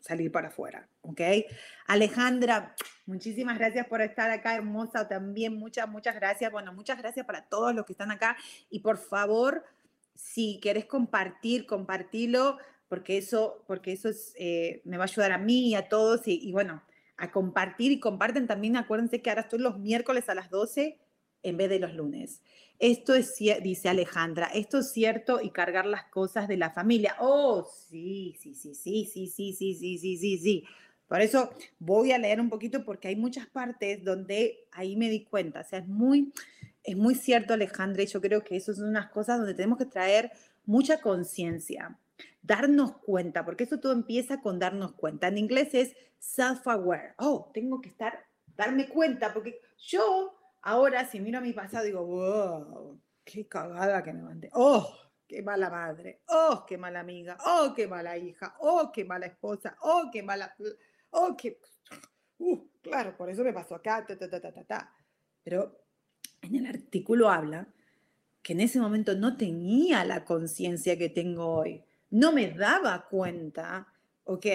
[0.00, 1.20] salir para afuera, ¿ok?
[1.86, 2.74] Alejandra,
[3.06, 6.50] muchísimas gracias por estar acá, hermosa, también muchas, muchas gracias.
[6.50, 8.36] Bueno, muchas gracias para todos los que están acá
[8.70, 9.64] y por favor,
[10.14, 12.58] si querés compartir, compartilo,
[12.88, 16.50] porque eso, porque eso eh, me va a ayudar a mí y a todos y
[16.50, 16.82] bueno,
[17.20, 18.76] a compartir y comparten también.
[18.76, 20.98] Acuérdense que ahora estoy los miércoles a las 12
[21.42, 22.42] en vez de los lunes.
[22.78, 27.14] Esto es, dice Alejandra, esto es cierto y cargar las cosas de la familia.
[27.20, 30.64] Oh, sí, sí, sí, sí, sí, sí, sí, sí, sí, sí, sí.
[31.06, 35.24] Por eso voy a leer un poquito porque hay muchas partes donde ahí me di
[35.24, 35.60] cuenta.
[35.60, 36.32] O sea, es muy,
[36.82, 39.86] es muy cierto, Alejandra, y yo creo que eso son unas cosas donde tenemos que
[39.86, 40.30] traer
[40.64, 41.98] mucha conciencia,
[42.42, 45.28] darnos cuenta, porque eso todo empieza con darnos cuenta.
[45.28, 47.14] En inglés es self-aware.
[47.18, 48.24] Oh, tengo que estar,
[48.56, 54.12] darme cuenta, porque yo ahora si miro a mi pasado digo, wow, qué cagada que
[54.12, 54.50] me mandé.
[54.52, 54.88] Oh,
[55.26, 56.22] qué mala madre.
[56.28, 57.36] Oh, qué mala amiga.
[57.46, 58.56] Oh, qué mala hija.
[58.60, 59.76] Oh, qué mala esposa.
[59.82, 60.54] Oh, qué mala...
[61.10, 61.60] Oh, qué...
[62.38, 64.04] Uh, claro, por eso me pasó acá.
[64.06, 64.94] Ta, ta, ta, ta, ta.
[65.42, 65.84] Pero
[66.42, 67.68] en el artículo habla
[68.42, 73.86] que en ese momento no tenía la conciencia que tengo hoy, no me daba cuenta,
[74.24, 74.46] ¿ok?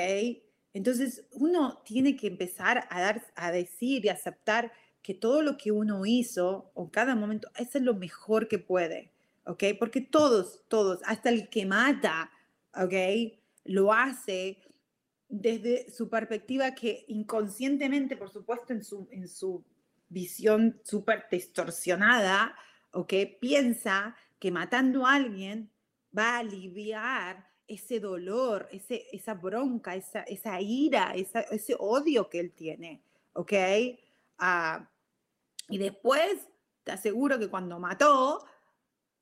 [0.74, 5.72] Entonces uno tiene que empezar a, dar, a decir y aceptar que todo lo que
[5.72, 9.12] uno hizo o cada momento, es lo mejor que puede,
[9.46, 9.64] ¿ok?
[9.80, 12.32] Porque todos, todos, hasta el que mata,
[12.74, 12.94] ¿ok?
[13.66, 14.58] Lo hace
[15.30, 19.64] desde su perspectiva que inconscientemente, por supuesto, en su, en su
[20.10, 22.56] visión súper distorsionada,
[22.92, 23.14] ¿ok?
[23.40, 25.72] Piensa que matando a alguien
[26.18, 32.52] va a aliviar ese dolor, ese, esa bronca, esa, esa ira, ese odio que él
[32.52, 33.02] tiene,
[33.34, 33.54] ¿ok?
[34.38, 34.88] Ah,
[35.70, 36.48] y después,
[36.84, 38.46] te aseguro que cuando mató,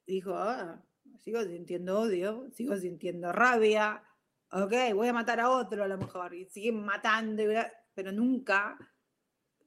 [0.06, 0.82] dijo, ah,
[1.20, 4.04] sigo sintiendo odio, sigo sintiendo rabia,
[4.52, 7.44] ok, voy a matar a otro a lo mejor, y siguen matando,
[7.94, 8.78] pero nunca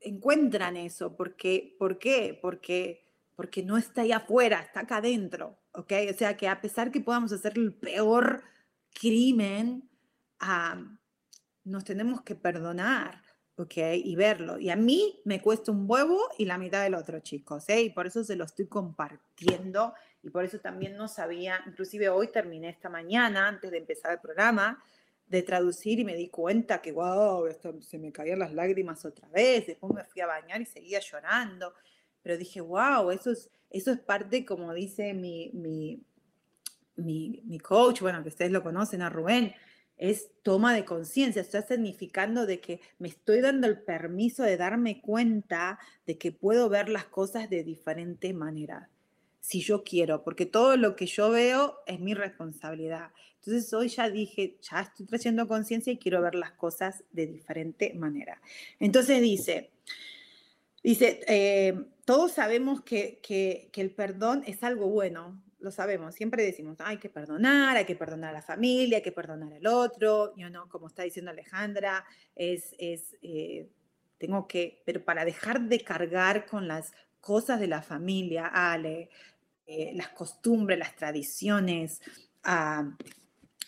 [0.01, 1.17] encuentran eso.
[1.17, 2.39] Porque, ¿Por qué?
[2.41, 5.59] Porque, porque no está ahí afuera, está acá adentro.
[5.77, 5.93] ¿Ok?
[6.11, 8.43] O sea que a pesar que podamos hacer el peor
[8.93, 9.89] crimen,
[11.65, 13.23] nos tenemos que perdonar.
[13.57, 13.75] ¿ok?
[14.05, 14.59] Y verlo.
[14.59, 17.83] Y a mí me cuesta un huevo y la mitad del otro, chicos, ¿eh?
[17.83, 22.29] Y por eso se lo estoy compartiendo y por eso también no sabía, inclusive hoy
[22.29, 24.83] terminé esta mañana, antes de empezar el programa,
[25.27, 29.29] de traducir y me di cuenta que, wow, esto, se me caían las lágrimas otra
[29.29, 31.75] vez, después me fui a bañar y seguía llorando,
[32.23, 36.03] pero dije, wow, eso es, eso es parte, como dice mi, mi,
[36.97, 39.55] mi, mi coach, bueno, que ustedes lo conocen, a Rubén,
[39.97, 45.01] es toma de conciencia, está significando de que me estoy dando el permiso de darme
[45.01, 48.91] cuenta de que puedo ver las cosas de diferente manera,
[49.41, 53.11] si yo quiero, porque todo lo que yo veo es mi responsabilidad.
[53.37, 57.95] Entonces hoy ya dije, ya estoy trayendo conciencia y quiero ver las cosas de diferente
[57.95, 58.41] manera.
[58.81, 59.71] Entonces dice,
[60.83, 66.99] dice, eh, todos sabemos que, el perdón es algo bueno, lo sabemos, siempre decimos, hay
[66.99, 70.69] que perdonar, hay que perdonar a la familia, hay que perdonar al otro, yo no,
[70.69, 72.05] como está diciendo Alejandra,
[72.37, 73.69] es, es eh,
[74.19, 79.11] tengo que, pero para dejar de cargar con las cosas de la familia, Ale,
[79.67, 82.01] eh, las costumbres, las tradiciones,
[82.45, 82.89] ah,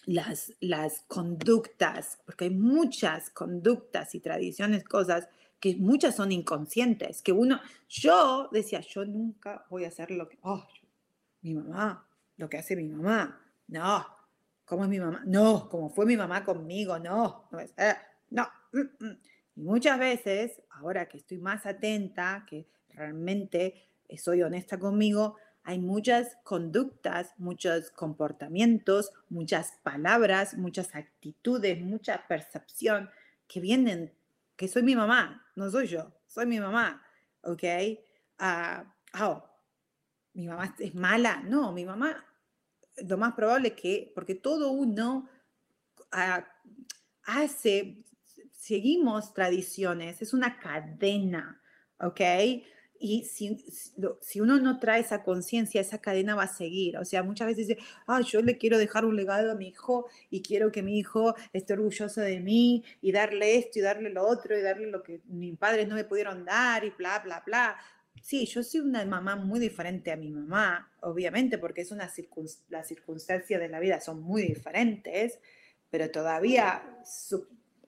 [0.07, 5.29] las, las conductas, porque hay muchas conductas y tradiciones, cosas
[5.61, 10.39] que muchas son inconscientes, que uno, yo decía, yo nunca voy a hacer lo que,
[10.43, 10.67] oh,
[11.43, 14.07] mi mamá, lo que hace mi mamá, no,
[14.65, 15.23] ¿cómo es mi mamá?
[15.27, 17.59] No, como fue mi mamá conmigo, no, no,
[18.31, 18.49] no.
[18.73, 19.19] Mm, mm.
[19.57, 27.35] Muchas veces, ahora que estoy más atenta, que realmente soy honesta conmigo, hay muchas conductas,
[27.37, 33.11] muchos comportamientos, muchas palabras, muchas actitudes, mucha percepción
[33.47, 34.13] que vienen,
[34.59, 37.01] que soy mi mamá, no soy yo, soy mi mamá,
[37.43, 37.63] ¿ok?
[38.41, 39.41] Uh,
[40.35, 42.27] mi mamá es mala, no, mi mamá,
[43.07, 45.29] lo más probable que, porque todo uno
[46.11, 46.45] ah,
[47.23, 48.05] hace,
[48.53, 51.63] seguimos tradiciones, es una cadena,
[52.01, 52.21] ¿ok?
[53.01, 53.65] Y si,
[54.21, 56.99] si, uno no trae esa conciencia, esa cadena va a seguir.
[56.99, 60.09] O sea, muchas veces dice, ah, yo le quiero dejar un legado a mi hijo
[60.31, 64.27] y quiero que mi hijo esté orgulloso de mí y darle esto y darle lo
[64.27, 67.77] otro y darle lo que mis padres no me pudieron dar y bla, bla, bla.
[68.23, 72.11] Sí, yo soy una mamá muy diferente a mi mamá, obviamente, porque es una
[72.69, 75.39] las circunstancias de la vida son muy diferentes,
[75.91, 76.83] pero todavía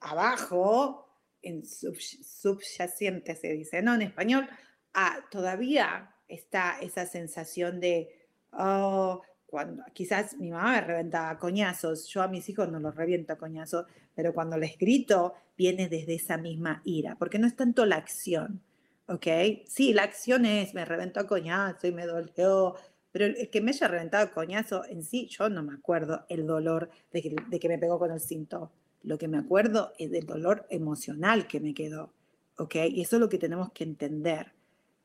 [0.01, 1.07] abajo,
[1.41, 3.95] en subyacente se dice, ¿no?
[3.95, 4.47] En español,
[4.93, 8.09] ah, todavía está esa sensación de,
[8.53, 13.33] oh, cuando quizás mi mamá me reventaba coñazos, yo a mis hijos no los reviento
[13.33, 17.85] a coñazos, pero cuando les grito viene desde esa misma ira, porque no es tanto
[17.85, 18.61] la acción,
[19.07, 19.27] ¿ok?
[19.67, 22.75] Sí, la acción es, me reventó a coñazo y me dolió,
[23.11, 26.47] pero el que me haya reventado a coñazo en sí, yo no me acuerdo el
[26.47, 28.71] dolor de que, de que me pegó con el cinto.
[29.03, 32.13] Lo que me acuerdo es del dolor emocional que me quedó,
[32.57, 32.75] ¿ok?
[32.89, 34.53] Y eso es lo que tenemos que entender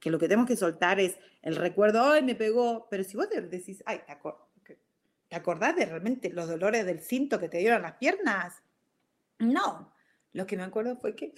[0.06, 3.28] que lo que tenemos que soltar es el recuerdo, ay, me pegó, pero si vos
[3.28, 4.02] decís, ay,
[4.62, 4.78] ¿te,
[5.26, 8.62] ¿te acordás de realmente los dolores del cinto que te dieron las piernas?
[9.40, 9.92] No,
[10.32, 11.34] lo que me acuerdo fue que,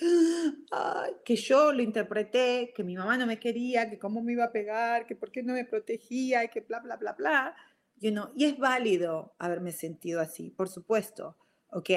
[0.70, 4.44] ay, que yo lo interpreté, que mi mamá no me quería, que cómo me iba
[4.44, 7.56] a pegar, que por qué no me protegía, y que bla, bla, bla, bla.
[7.96, 11.38] You know, y es válido haberme sentido así, por supuesto,
[11.70, 11.88] ¿ok?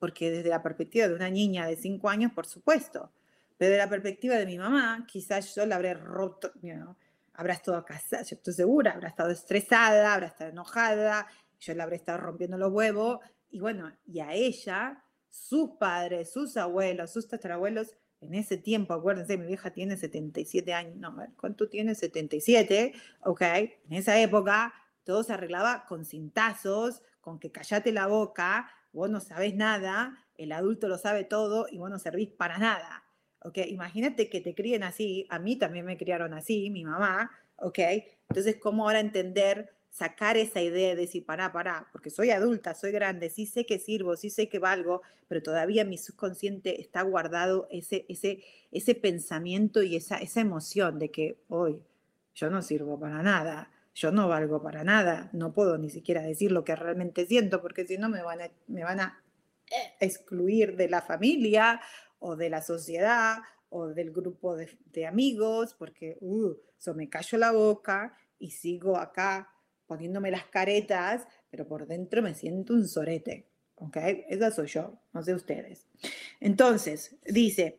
[0.00, 3.12] Porque desde la perspectiva de una niña de cinco años, por supuesto.
[3.56, 6.94] Pero de la perspectiva de mi mamá, quizás yo la habré roto, you
[7.36, 11.26] habrá estado casada, estoy segura, habrá estado estresada, habrá estado enojada,
[11.60, 13.20] yo le habré estado rompiendo los huevos.
[13.50, 19.36] Y bueno, y a ella sus padres, sus abuelos, sus tatarabuelos, en ese tiempo, acuérdense,
[19.36, 21.94] mi vieja tiene 77 años, no, ¿cuánto tiene?
[21.94, 24.72] 77, ok, en esa época
[25.04, 30.52] todo se arreglaba con cintazos, con que callate la boca, vos no sabés nada, el
[30.52, 33.04] adulto lo sabe todo y vos no servís para nada,
[33.42, 37.78] ok, imagínate que te críen así, a mí también me criaron así, mi mamá, ok,
[38.28, 42.92] entonces, ¿cómo ahora entender sacar esa idea de decir, pará, pará, porque soy adulta, soy
[42.92, 47.66] grande, sí sé que sirvo, sí sé que valgo, pero todavía mi subconsciente está guardado
[47.70, 51.80] ese, ese, ese pensamiento y esa, esa emoción de que hoy
[52.34, 56.52] yo no sirvo para nada, yo no valgo para nada, no puedo ni siquiera decir
[56.52, 59.22] lo que realmente siento, porque si no me van a, me van a
[59.70, 61.80] eh, excluir de la familia
[62.18, 63.38] o de la sociedad
[63.68, 68.96] o del grupo de, de amigos, porque uh, eso me callo la boca y sigo
[68.96, 69.50] acá
[69.86, 73.48] poniéndome las caretas, pero por dentro me siento un sorete.
[73.76, 73.96] ¿Ok?
[74.28, 75.86] Esa soy yo, no sé ustedes.
[76.40, 77.78] Entonces, dice,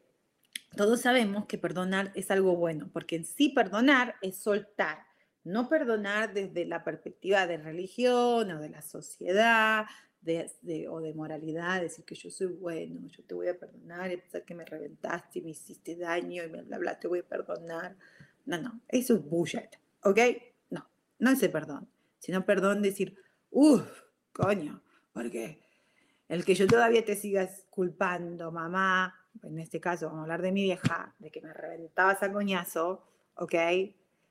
[0.75, 4.99] todos sabemos que perdonar es algo bueno, porque en sí perdonar es soltar,
[5.43, 9.85] no perdonar desde la perspectiva de religión o de la sociedad
[10.21, 14.17] de, o de moralidad, decir que yo soy bueno, yo te voy a perdonar, y
[14.17, 17.23] pensar que me reventaste y me hiciste daño y bla, bla, bla, te voy a
[17.23, 17.95] perdonar.
[18.45, 20.19] No, no, eso es bullshit, ¿ok?
[20.69, 20.87] No,
[21.19, 21.87] no es el perdón
[22.19, 23.15] sino perdón decir,
[23.51, 23.87] uff,
[24.33, 24.81] coño,
[25.13, 25.61] porque
[26.27, 30.51] el que yo todavía te sigas culpando, mamá, en este caso vamos a hablar de
[30.51, 33.03] mi vieja, de que me reventabas a coñazo,
[33.35, 33.53] ¿ok?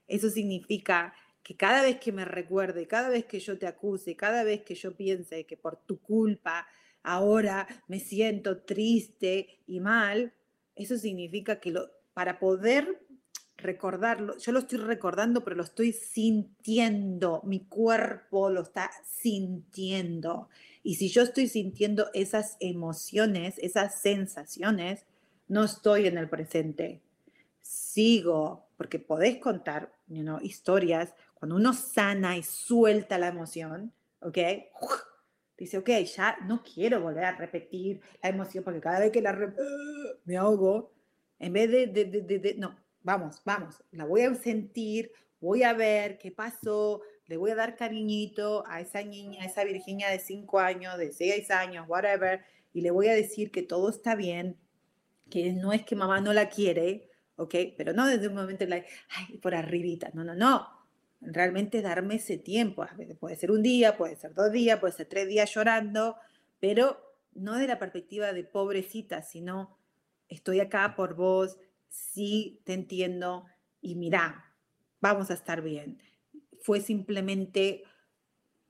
[0.09, 1.15] Eso significa
[1.47, 4.75] que cada vez que me recuerde, cada vez que yo te acuse, cada vez que
[4.75, 6.67] yo piense que por tu culpa
[7.05, 10.33] ahora me siento triste y mal,
[10.75, 13.01] eso significa que lo, para poder
[13.59, 20.49] recordarlo, yo lo estoy recordando, pero lo estoy sintiendo, mi cuerpo lo está sintiendo.
[20.83, 25.07] Y si yo estoy sintiendo esas emociones, esas sensaciones,
[25.47, 27.03] no estoy en el presente.
[27.63, 29.93] Sigo, porque podés contar
[30.43, 34.39] historias, cuando uno sana y suelta la emoción, ¿ok?
[35.59, 39.55] Dice, ok, ya no quiero volver a repetir la emoción, porque cada vez que la
[40.25, 40.93] me ahogo,
[41.39, 45.73] en vez de, de, de, de no, vamos, vamos, la voy a sentir, voy a
[45.73, 50.19] ver qué pasó, le voy a dar cariñito a esa niña, a esa Virginia de
[50.19, 54.57] 5 años, de 6 años, whatever, y le voy a decir que todo está bien,
[55.31, 57.55] que no es que mamá no la quiere, ¿ok?
[57.77, 60.76] Pero no desde un momento, like, ay, por arribita, no, no, no.
[61.21, 62.87] Realmente darme ese tiempo,
[63.19, 66.17] puede ser un día, puede ser dos días, puede ser tres días llorando,
[66.61, 67.01] pero
[67.33, 69.79] no de la perspectiva de pobrecita, sino
[70.29, 71.59] estoy acá por vos,
[71.89, 73.47] sí te entiendo
[73.81, 74.53] y mira,
[75.01, 76.03] vamos a estar bien.
[76.61, 77.85] Fue simplemente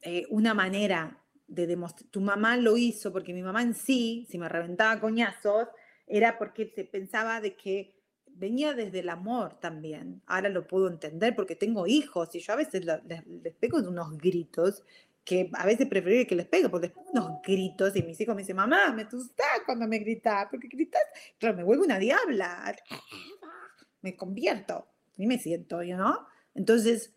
[0.02, 4.38] eh, una manera de demostrar, tu mamá lo hizo porque mi mamá en sí, si
[4.38, 5.68] me reventaba coñazos,
[6.06, 7.95] era porque se pensaba de que
[8.38, 10.22] venía desde el amor también.
[10.26, 14.16] Ahora lo puedo entender porque tengo hijos y yo a veces les, les pego unos
[14.18, 14.82] gritos
[15.26, 18.42] que a veces preferí que les pegue, porque después unos gritos y mis hijos me
[18.42, 21.02] dicen, mamá, me gustas cuando me gritas, porque gritas,
[21.36, 22.76] claro, me vuelvo una diabla,
[24.02, 26.28] me convierto, y me siento, yo ¿no?
[26.54, 27.12] Entonces,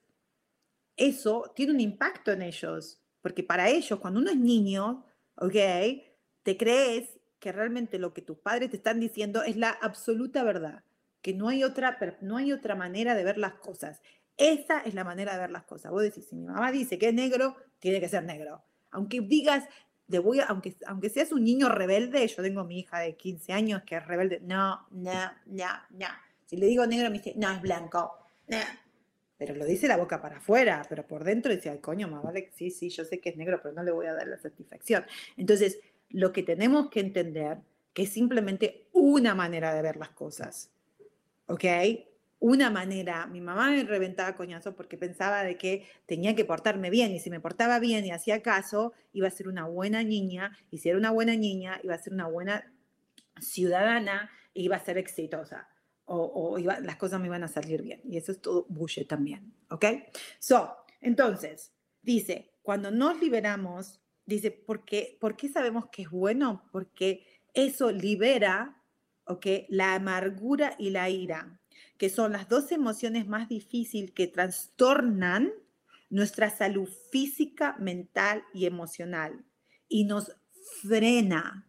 [0.98, 5.06] eso tiene un impacto en ellos, porque para ellos, cuando uno es niño,
[5.36, 5.56] ¿ok?
[6.42, 10.84] Te crees que realmente lo que tus padres te están diciendo es la absoluta verdad,
[11.34, 14.02] no hay otra, no hay otra manera de ver las cosas.
[14.38, 15.92] Esa es la manera de ver las cosas.
[15.92, 18.64] Vos decís, si mi mamá dice que es negro, tiene que ser negro.
[18.92, 19.66] Aunque digas,
[20.08, 23.54] de voy aunque, aunque seas un niño rebelde, yo tengo a mi hija de 15
[23.54, 26.08] años que es rebelde, no, no, no, no.
[26.46, 28.12] Si le digo negro, me dice, no, es blanco.
[29.38, 32.50] Pero lo dice la boca para afuera, pero por dentro dice, ay, coño, más vale,
[32.56, 35.06] sí, sí, yo sé que es negro, pero no le voy a dar la satisfacción.
[35.38, 37.60] Entonces, lo que tenemos que entender
[37.94, 40.72] que es simplemente una manera de ver las cosas.
[41.50, 41.66] ¿Ok?
[42.42, 47.12] una manera, mi mamá me reventaba coñazo porque pensaba de que tenía que portarme bien
[47.12, 50.78] y si me portaba bien y hacía caso, iba a ser una buena niña y
[50.78, 52.72] si era una buena niña, iba a ser una buena
[53.42, 55.68] ciudadana e iba a ser exitosa.
[56.06, 58.02] o, las cosas me iban a salir bien.
[58.04, 59.86] Y eso es todo bulle también, ¿ok?
[60.40, 66.68] So, entonces, dice, cuando nos liberamos, dice, ¿por qué, ¿por qué sabemos que es bueno?
[66.72, 68.79] Porque eso libera,
[69.30, 69.46] ¿ok?
[69.70, 71.60] La amargura y la ira,
[71.98, 75.52] que son las dos emociones más difíciles que trastornan
[76.10, 79.46] nuestra salud física, mental y emocional.
[79.88, 80.36] Y nos
[80.82, 81.68] frena,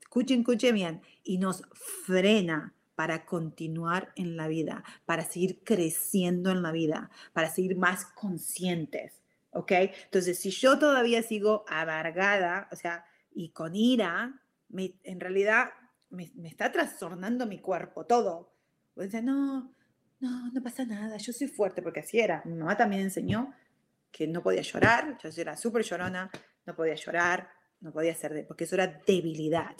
[0.00, 1.62] escuchen, escuchen bien, y nos
[2.04, 8.06] frena para continuar en la vida, para seguir creciendo en la vida, para seguir más
[8.06, 9.22] conscientes,
[9.52, 9.72] ¿ok?
[9.72, 14.42] Entonces, si yo todavía sigo amargada, o sea, y con ira,
[14.72, 15.70] en realidad
[16.10, 18.52] me, está trastornando mi cuerpo, todo.
[18.94, 19.74] O sea, no,
[20.20, 22.42] no, no pasa nada, yo soy fuerte, porque así era.
[22.44, 23.54] Mi mamá también enseñó
[24.10, 26.30] que no podía llorar, yo era súper llorona,
[26.66, 27.48] no podía llorar,
[27.80, 29.76] no podía ser, de, porque eso era debilidad.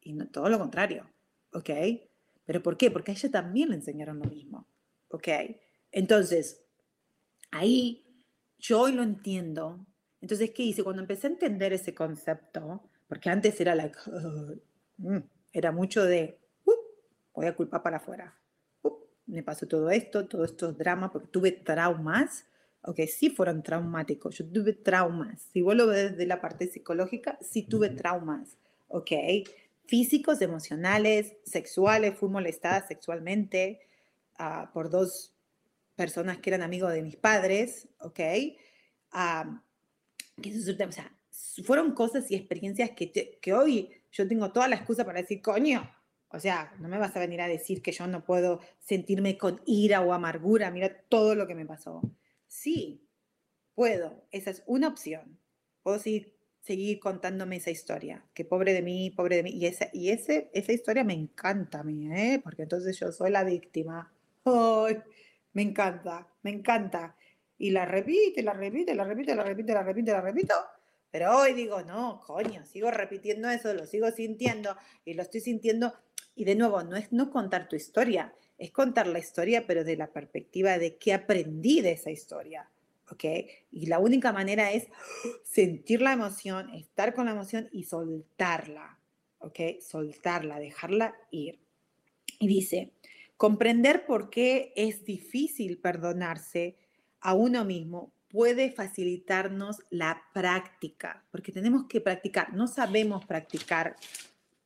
[0.00, 1.10] Y no, todo lo contrario,
[1.52, 1.70] ¿ok?
[2.44, 2.90] ¿Pero por qué?
[2.90, 4.68] Porque a ella también le enseñaron lo mismo.
[5.08, 5.28] ¿Ok?
[5.90, 6.64] Entonces,
[7.50, 8.06] ahí
[8.58, 9.86] yo hoy lo entiendo.
[10.20, 10.84] Entonces, ¿qué hice?
[10.84, 13.98] Cuando empecé a entender ese concepto, porque antes era like,
[14.98, 15.18] mm",
[15.58, 16.72] era mucho de, uh,
[17.34, 18.34] voy a culpar para afuera.
[18.82, 18.96] Uh,
[19.26, 22.46] me pasó todo esto, todos estos dramas, porque tuve traumas.
[22.82, 24.38] Ok, sí fueron traumáticos.
[24.38, 25.40] Yo tuve traumas.
[25.52, 28.56] Si vos lo ves desde la parte psicológica, sí tuve traumas.
[28.88, 29.12] Ok
[29.86, 32.18] físicos, emocionales, sexuales.
[32.18, 33.80] Fui molestada sexualmente
[34.38, 35.32] ah, por dos
[35.94, 38.20] personas que eran amigos de mis padres, ¿ok?
[39.12, 39.62] Ah,
[40.38, 41.16] o sea,
[41.64, 45.90] fueron cosas y experiencias que, que hoy yo tengo toda la excusa para decir, coño,
[46.28, 49.60] o sea, no me vas a venir a decir que yo no puedo sentirme con
[49.66, 52.02] ira o amargura, mira todo lo que me pasó.
[52.46, 53.06] Sí,
[53.74, 55.38] puedo, esa es una opción.
[55.82, 56.36] Puedo seguir
[56.66, 59.50] seguir contándome esa historia, que pobre de mí, pobre de mí.
[59.50, 62.40] Y, esa, y ese, esa historia me encanta a mí, ¿eh?
[62.42, 64.12] porque entonces yo soy la víctima.
[64.44, 64.98] ¡Ay!
[65.52, 67.14] Me encanta, me encanta.
[67.56, 70.54] Y la repite, la repite, la repite, la repite, la repite, la repito.
[71.10, 75.94] Pero hoy digo, no, coño, sigo repitiendo eso, lo sigo sintiendo y lo estoy sintiendo.
[76.34, 79.96] Y de nuevo, no es no contar tu historia, es contar la historia, pero de
[79.96, 82.70] la perspectiva de qué aprendí de esa historia.
[83.10, 83.24] ¿ok?
[83.70, 84.88] Y la única manera es
[85.44, 88.98] sentir la emoción, estar con la emoción y soltarla,
[89.38, 89.80] ¿ok?
[89.80, 91.60] Soltarla, dejarla ir.
[92.38, 92.92] Y dice,
[93.36, 96.76] comprender por qué es difícil perdonarse
[97.20, 103.96] a uno mismo puede facilitarnos la práctica, porque tenemos que practicar, no sabemos practicar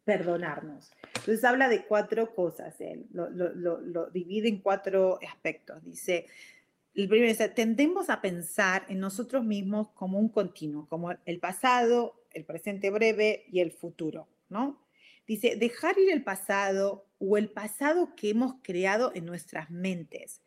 [0.04, 0.90] perdonarnos.
[1.16, 5.84] Entonces habla de cuatro cosas, él lo, lo divide en cuatro aspectos.
[5.84, 6.26] Dice,
[6.94, 12.24] el primero es, tendemos a pensar en nosotros mismos como un continuo, como el pasado,
[12.32, 14.80] el presente breve y el futuro, ¿no?
[15.26, 20.42] Dice, dejar ir el pasado o el pasado que hemos creado en nuestras mentes.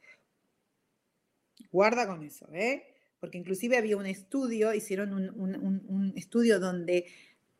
[1.71, 2.92] Guarda con eso, ¿eh?
[3.23, 7.05] Porque inclusive había un estudio, hicieron un, estudio donde,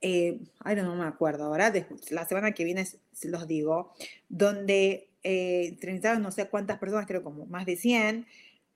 [0.01, 1.72] eh, ay, no, me acuerdo ahora,
[2.09, 2.86] la semana que viene
[3.24, 3.93] los digo,
[4.28, 5.78] donde eh,
[6.20, 8.26] no sé cuántas personas, creo como más de 100,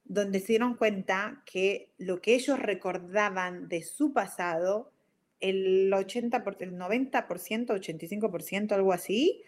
[0.05, 4.93] donde se dieron cuenta que lo que ellos recordaban de su pasado,
[5.41, 9.43] el 80%, el 90%, 85%, algo así,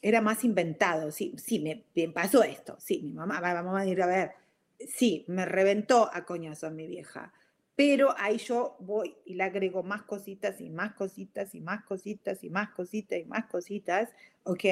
[0.00, 1.10] era más inventado.
[1.10, 2.78] Sí, sí, me, pasó esto.
[2.80, 4.43] Sí, mi mamá, vamos a ir a ver.
[4.78, 7.32] Sí, me reventó a coñazo a mi vieja.
[7.76, 12.44] Pero ahí yo voy y le agrego más cositas y más cositas y más cositas
[12.44, 14.10] y más cositas y más cositas,
[14.44, 14.64] ¿ok?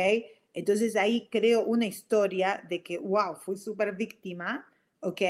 [0.54, 4.66] Entonces ahí creo una historia de que, wow, fui súper víctima,
[5.00, 5.20] ¿ok?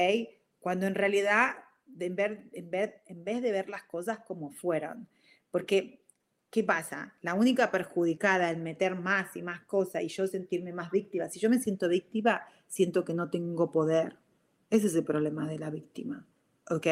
[0.59, 1.55] Cuando en realidad,
[1.99, 5.07] en, ver, en, ver, en vez de ver las cosas como fueron,
[5.49, 6.03] porque,
[6.51, 7.15] ¿qué pasa?
[7.21, 11.39] La única perjudicada en meter más y más cosas y yo sentirme más víctima, si
[11.39, 14.17] yo me siento víctima, siento que no tengo poder.
[14.73, 16.25] Ese es el problema de la víctima,
[16.67, 16.87] ¿ok?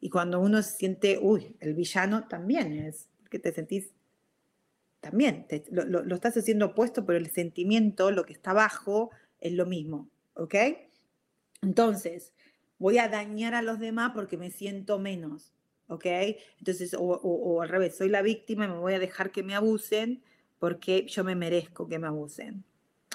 [0.00, 3.90] Y cuando uno siente, uy, el villano también es, que te sentís
[5.00, 9.10] también lo, estás haciendo opuesto, pero el sentimiento, lo que está abajo,
[9.40, 10.54] es lo mismo, ¿ok?
[11.60, 12.32] Entonces,
[12.78, 15.52] voy a dañar a los demás porque me siento menos,
[15.88, 16.06] ¿ok?
[16.60, 19.56] Entonces, o, o, al revés, soy la víctima y me voy a dejar que me
[19.56, 20.22] abusen
[20.60, 22.62] porque yo me merezco que me abusen.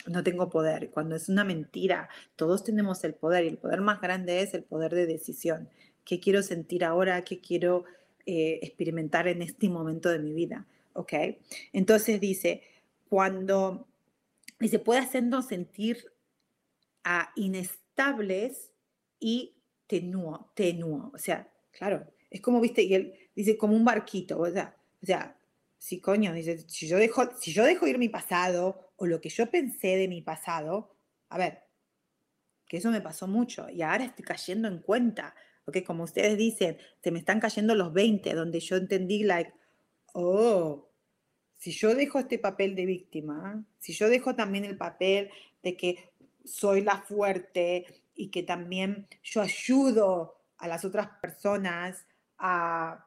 [0.08, 0.90] No tengo poder.
[0.92, 4.64] Cuando es una mentira, todos tenemos el poder y el poder más grande es el
[4.64, 5.70] poder de decisión.
[6.06, 7.24] ¿Qué quiero sentir ahora?
[7.24, 7.86] ¿Qué quiero
[8.26, 10.66] eh, experimentar en este momento de mi vida?
[10.94, 11.14] ¿ok?
[11.74, 12.64] Entonces dice,
[13.10, 13.88] cuando
[14.60, 16.12] se puede hacernos sentir
[17.04, 18.72] a inestables
[19.20, 19.56] y
[19.88, 24.50] tenuo, tenuo, o sea, claro, es como, viste, y él dice, como un barquito, o
[24.50, 25.38] sea, o sea,
[25.78, 29.30] si coño, dice, si yo dejo, si yo dejo ir mi pasado, o lo que
[29.30, 30.96] yo pensé de mi pasado,
[31.30, 31.64] a ver,
[32.68, 35.34] que eso me pasó mucho y ahora estoy cayendo en cuenta,
[35.66, 39.52] porque como ustedes dicen, se me están cayendo los 20, donde yo entendí, like,
[40.14, 40.88] oh,
[41.58, 45.32] si yo dejo este papel de víctima, si yo dejo también el papel
[45.64, 46.12] de que
[46.46, 52.06] soy la fuerte y que también yo ayudo a las otras personas
[52.38, 53.04] a,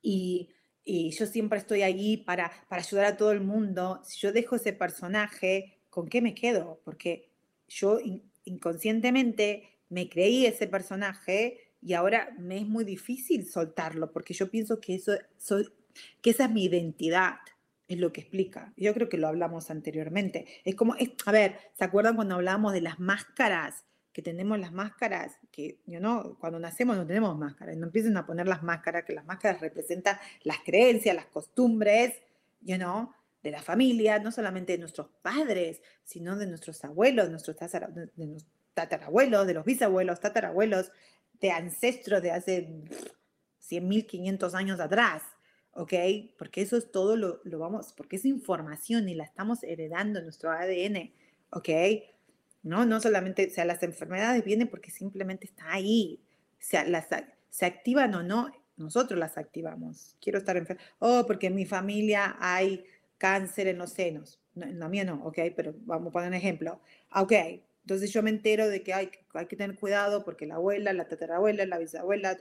[0.00, 0.48] y,
[0.86, 4.72] yo siempre estoy allí para, para ayudar a todo el mundo, si yo dejo ese
[4.72, 6.80] personaje, ¿con qué me quedo?
[6.84, 7.28] Porque
[7.68, 7.98] yo
[8.44, 14.80] inconscientemente me creí ese personaje y ahora me es muy difícil soltarlo porque yo pienso
[14.80, 15.68] que eso soy,
[16.22, 17.36] que esa es mi identidad,
[17.88, 18.72] es lo que explica.
[18.76, 20.46] Yo creo que lo hablamos anteriormente.
[20.64, 23.84] Es como, a ver, ¿se acuerdan cuando hablábamos de las máscaras?
[24.16, 28.24] Que tenemos las máscaras, que yo no, cuando nacemos no tenemos máscaras, no empiecen a
[28.24, 32.14] poner las máscaras, que las máscaras representan las creencias, las costumbres,
[32.62, 33.12] you know,
[33.42, 38.54] de la familia, no solamente de nuestros padres, sino de nuestros abuelos, nuestros de nuestros
[38.72, 40.92] tatarabuelos, de los bisabuelos, tatarabuelos,
[41.38, 42.68] de ancestros de hace
[43.68, 45.24] 100.000, 500 años atrás.
[45.72, 45.92] ¿ok?
[46.38, 50.24] Porque eso es todo lo, lo, vamos, porque es información y la estamos heredando en
[50.24, 51.12] nuestro ADN,
[51.50, 51.68] ¿ok?
[52.66, 56.20] No, no solamente, o sea, las enfermedades vienen porque simplemente está ahí,
[56.54, 57.06] o sea, las,
[57.48, 60.16] se activan o no, nosotros las activamos.
[60.20, 62.84] Quiero estar enfermo, oh, porque en mi familia hay
[63.18, 65.38] cáncer en los senos, en la mía no, ¿ok?
[65.54, 67.32] Pero vamos a poner un ejemplo, ah, ok,
[67.82, 71.06] entonces yo me entero de que hay, hay que tener cuidado porque la abuela, la
[71.06, 72.36] tatarabuela, la bisabuela,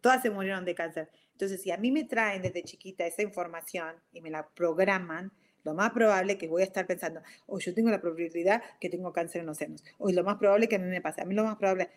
[0.00, 1.10] todas se murieron de cáncer.
[1.32, 5.32] Entonces, si a mí me traen desde chiquita esa información y me la programan,
[5.64, 8.88] lo más probable que voy a estar pensando, o oh, yo tengo la probabilidad que
[8.88, 11.24] tengo cáncer en los senos, o lo más probable que a mí me pase, a
[11.24, 11.90] mí lo más probable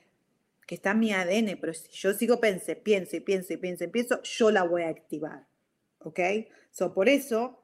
[0.66, 3.88] que está mi ADN, pero si yo sigo pensando, pienso y pienso y pienso y
[3.88, 5.46] pienso, yo la voy a activar.
[6.00, 6.20] ¿Ok?
[6.72, 7.62] So, por eso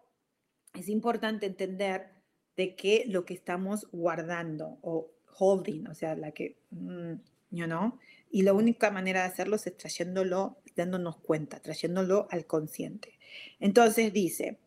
[0.74, 2.10] es importante entender
[2.58, 7.14] de qué lo que estamos guardando o holding, o sea, la que, mm,
[7.52, 7.98] you know,
[8.30, 13.18] y la única manera de hacerlo es trayéndolo, dándonos cuenta, trayéndolo al consciente.
[13.60, 14.60] Entonces dice,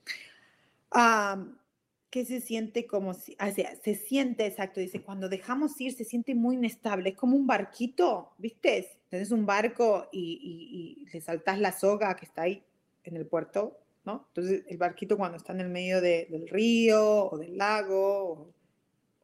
[2.11, 6.35] que se siente como si, sea, se siente, exacto, dice, cuando dejamos ir se siente
[6.35, 8.99] muy inestable, es como un barquito, ¿viste?
[9.09, 12.63] Tenés un barco y, le saltás la soga que está ahí
[13.03, 14.27] en el puerto, ¿no?
[14.29, 18.55] Entonces el barquito cuando está en el medio del río o del lago o,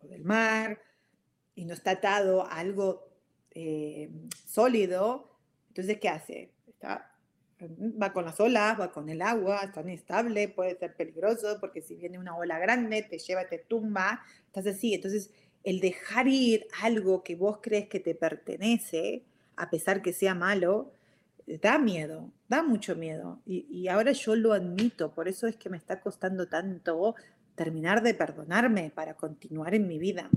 [0.03, 0.81] o del mar
[1.55, 3.09] y no está atado a algo
[3.53, 4.11] eh,
[4.47, 5.31] sólido,
[5.71, 6.53] entonces, ¿qué hace?
[6.67, 7.10] Está,
[7.69, 11.95] va con las olas, va con el agua, está inestable, puede ser peligroso porque si
[11.95, 14.95] viene una ola grande te lleva, te tumba, estás así.
[14.95, 15.31] Entonces,
[15.65, 19.25] el dejar ir algo que vos crees que te pertenece,
[19.57, 20.93] a pesar que sea malo,
[21.47, 23.41] da miedo, da mucho miedo.
[23.45, 27.15] Y, y, ahora yo lo admito, por eso es que me está costando tanto
[27.55, 30.31] terminar de perdonarme para continuar en mi vida.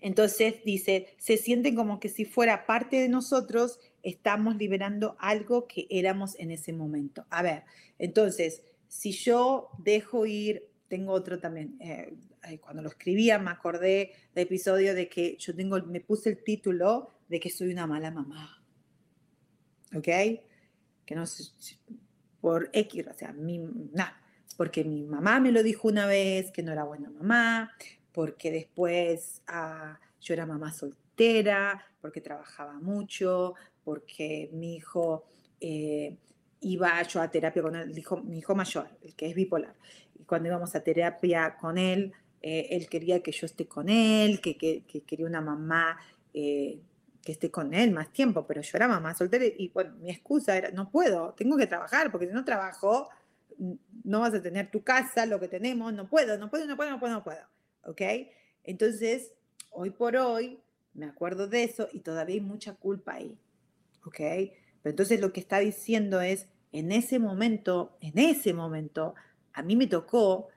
[0.00, 5.86] Entonces dice, se sienten como que si fuera parte de nosotros, estamos liberando algo que
[5.90, 7.26] éramos en ese momento.
[7.30, 7.64] A ver,
[7.98, 12.16] entonces, si yo dejo ir, tengo otro también, eh,
[12.60, 17.10] cuando lo escribía me acordé del episodio de que yo tengo, me puse el título
[17.28, 18.62] de que soy una mala mamá.
[19.94, 20.08] ¿Ok?
[21.04, 21.44] Que no sé,
[22.40, 24.20] por X, o sea, mi, nada,
[24.56, 27.72] porque mi mamá me lo dijo una vez, que no era buena mamá,
[28.12, 33.54] porque después ah, yo era mamá soltera, porque trabajaba mucho,
[33.90, 35.24] porque mi hijo
[35.60, 36.16] eh,
[36.60, 39.74] iba yo a terapia con él, dijo, mi hijo mayor, el que es bipolar,
[40.16, 44.40] y cuando íbamos a terapia con él, eh, él quería que yo esté con él,
[44.40, 45.98] que, quería una mamá
[46.32, 46.78] eh,
[47.20, 50.56] que esté con él más tiempo, pero yo era mamá soltera y bueno, mi excusa
[50.56, 53.08] era, no puedo, tengo que trabajar, porque si no trabajo,
[54.04, 56.90] no vas a tener tu casa, lo que tenemos, no puedo, no puedo, no puedo,
[56.90, 57.42] no puedo, no puedo.
[57.82, 58.02] ¿ok?
[58.62, 59.32] Entonces,
[59.72, 60.60] hoy por hoy,
[60.94, 63.36] me acuerdo de eso y todavía hay mucha culpa ahí,
[64.04, 64.16] ¿ok?
[64.16, 69.14] Pero entonces lo que está diciendo es, en ese momento, en ese momento,
[69.52, 70.48] a mí me tocó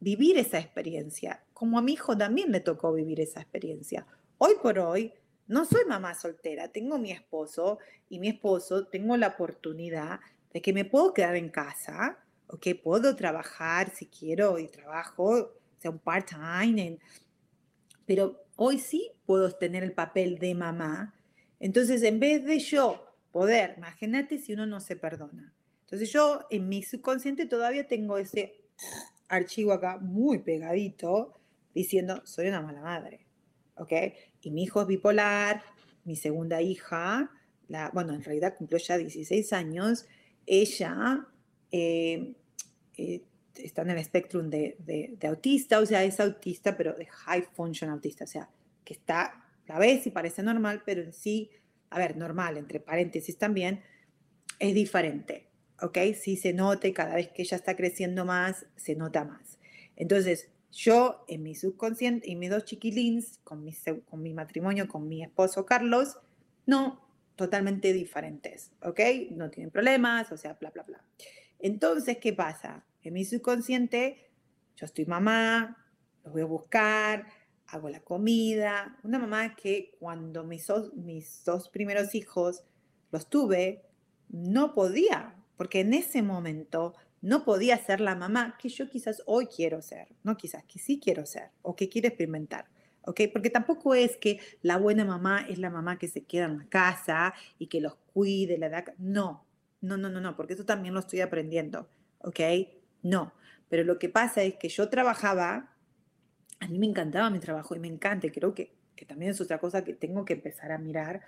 [0.00, 4.06] vivir esa experiencia, como a mi hijo también le tocó vivir esa experiencia.
[4.38, 5.12] Hoy por hoy,
[5.46, 7.78] no soy mamá soltera, tengo mi esposo
[8.08, 10.20] y mi esposo tengo la oportunidad
[10.52, 12.18] de que me puedo quedar en casa,
[12.48, 12.66] ¿ok?
[12.82, 15.54] Puedo trabajar si quiero y trabajo
[15.88, 16.98] un part-time,
[18.06, 21.13] pero hoy sí puedo tener el papel de mamá.
[21.64, 25.54] Entonces, en vez de yo poder, imagínate si uno no se perdona.
[25.80, 28.60] Entonces yo en mi subconsciente todavía tengo ese
[29.28, 31.32] archivo acá muy pegadito
[31.74, 33.24] diciendo, soy una mala madre,
[33.76, 33.92] ¿ok?
[34.42, 35.62] Y mi hijo es bipolar,
[36.04, 37.30] mi segunda hija,
[37.68, 40.04] la, bueno, en realidad cumplió ya 16 años,
[40.44, 41.26] ella
[41.72, 42.34] eh,
[42.98, 43.22] eh,
[43.54, 47.90] está en el espectro de, de, autista, o sea, es autista, pero de high function
[47.90, 48.50] autista, o sea,
[48.84, 51.50] que está, la ves y parece normal, pero en sí,
[51.90, 53.82] a ver, normal, entre paréntesis también,
[54.58, 55.48] es diferente,
[55.80, 55.98] ¿ok?
[56.14, 59.58] Sí se nota y cada vez que ella está creciendo más, se nota más.
[59.96, 63.72] Entonces, yo en mi subconsciente y mis dos chiquilins, con mi,
[64.08, 66.18] con mi matrimonio, con mi esposo Carlos,
[66.66, 67.00] no,
[67.36, 69.00] totalmente diferentes, ¿ok?
[69.30, 71.04] No tienen problemas, o sea, bla, bla, bla.
[71.60, 72.84] Entonces, ¿qué pasa?
[73.02, 74.30] En mi subconsciente,
[74.76, 75.84] yo estoy mamá,
[76.24, 77.26] los voy a buscar,
[77.74, 78.98] hago la comida.
[79.02, 82.64] Una mamá que cuando mis, mis dos primeros hijos
[83.10, 83.82] los tuve,
[84.28, 89.46] no podía, porque en ese momento no podía ser la mamá que yo quizás hoy
[89.46, 92.66] quiero ser, no quizás, que sí quiero ser o que quiero experimentar.
[93.06, 93.22] ¿ok?
[93.32, 96.66] Porque tampoco es que la buena mamá es la mamá que se queda en la
[96.68, 98.84] casa y que los cuide, la da...
[98.98, 99.44] No,
[99.80, 102.40] no, no, no, no, porque eso también lo estoy aprendiendo, ¿ok?
[103.02, 103.34] No,
[103.68, 105.73] pero lo que pasa es que yo trabajaba,
[106.64, 109.58] a mí me encantaba mi trabajo y me encanta, creo que, que también es otra
[109.58, 111.22] cosa que tengo que empezar a mirar,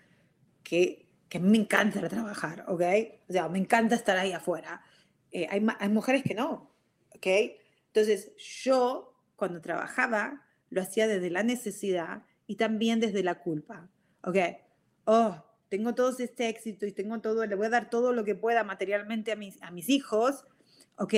[0.63, 2.83] que, que me encanta trabajar, ¿ok?
[3.29, 4.83] O sea, me encanta estar ahí afuera.
[5.31, 6.71] Eh, hay, hay mujeres que no,
[7.15, 7.27] ¿ok?
[7.89, 13.89] Entonces, yo cuando trabajaba, lo hacía desde la necesidad y también desde la culpa.
[14.23, 14.37] ¿Ok?
[15.05, 18.35] Oh, tengo todo este éxito y tengo todo, le voy a dar todo lo que
[18.35, 20.45] pueda materialmente a mis, a mis hijos,
[20.97, 21.15] ¿ok?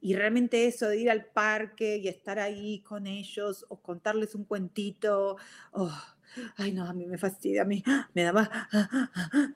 [0.00, 4.44] Y realmente eso de ir al parque y estar ahí con ellos o contarles un
[4.44, 5.36] cuentito,
[5.72, 5.98] oh,
[6.56, 7.82] ay no, a mí me fastidia, a mí
[8.14, 8.50] me daba,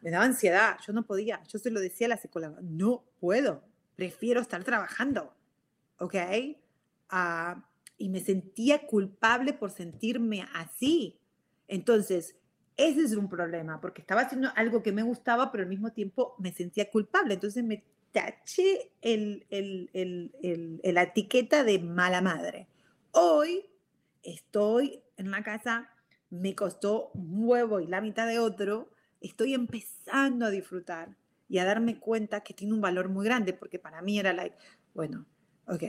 [0.03, 3.62] me daba ansiedad, yo no podía, yo se lo decía a la psicóloga, no puedo,
[3.95, 5.35] prefiero estar trabajando,
[5.99, 6.14] ¿ok?
[7.12, 7.61] Uh,
[7.99, 11.20] y me sentía culpable por sentirme así.
[11.68, 12.35] Entonces,
[12.77, 16.35] ese es un problema, porque estaba haciendo algo que me gustaba, pero al mismo tiempo
[16.39, 17.35] me sentía culpable.
[17.35, 22.69] Entonces me taché el, el, el, la etiqueta de mala madre.
[23.11, 23.67] Hoy
[24.23, 25.91] estoy en la casa,
[26.31, 28.91] me costó un huevo y la mitad de otro,
[29.21, 31.17] estoy empezando a disfrutar
[31.49, 34.57] y a darme cuenta que tiene un valor muy grande, porque para mí era like,
[34.95, 35.27] bueno,
[35.67, 35.83] ok,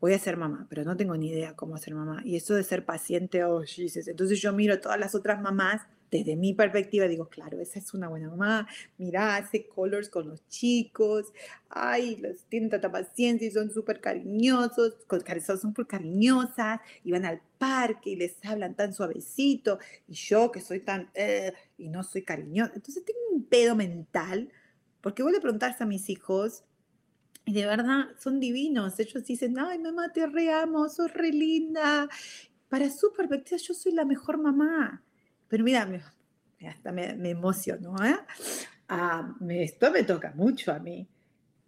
[0.00, 2.22] voy a ser mamá, pero no tengo ni idea cómo ser mamá.
[2.24, 4.06] Y eso de ser paciente, oh, Jesus.
[4.06, 8.08] Entonces yo miro todas las otras mamás desde mi perspectiva, digo, claro, esa es una
[8.08, 11.32] buena mamá, mira, hace colors con los chicos,
[11.68, 14.94] ay, los tienen tanta paciencia y son súper cariñosos,
[15.46, 20.60] son súper cariñosas, y van al parque y les hablan tan suavecito, y yo que
[20.60, 22.72] soy tan, eh, y no soy cariñosa.
[22.74, 24.50] Entonces tengo un pedo mental,
[25.00, 26.64] porque voy a preguntarse a mis hijos,
[27.44, 29.00] y de verdad son divinos.
[29.00, 32.06] Ellos dicen, ay, mamá, te reamo, sos re linda.
[32.68, 35.02] Para su perspectiva, yo soy la mejor mamá.
[35.48, 36.02] Pero mira, me,
[36.68, 37.96] hasta me, me emociono.
[38.04, 38.16] ¿eh?
[38.88, 41.08] Ah, esto me toca mucho a mí.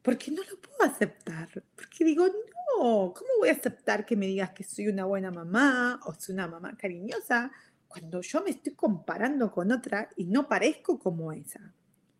[0.02, 1.48] Porque no lo puedo aceptar.
[1.74, 6.00] Porque digo, no, ¿cómo voy a aceptar que me digas que soy una buena mamá
[6.04, 7.50] o soy una mamá cariñosa
[7.88, 11.72] cuando yo me estoy comparando con otra y no parezco como esa?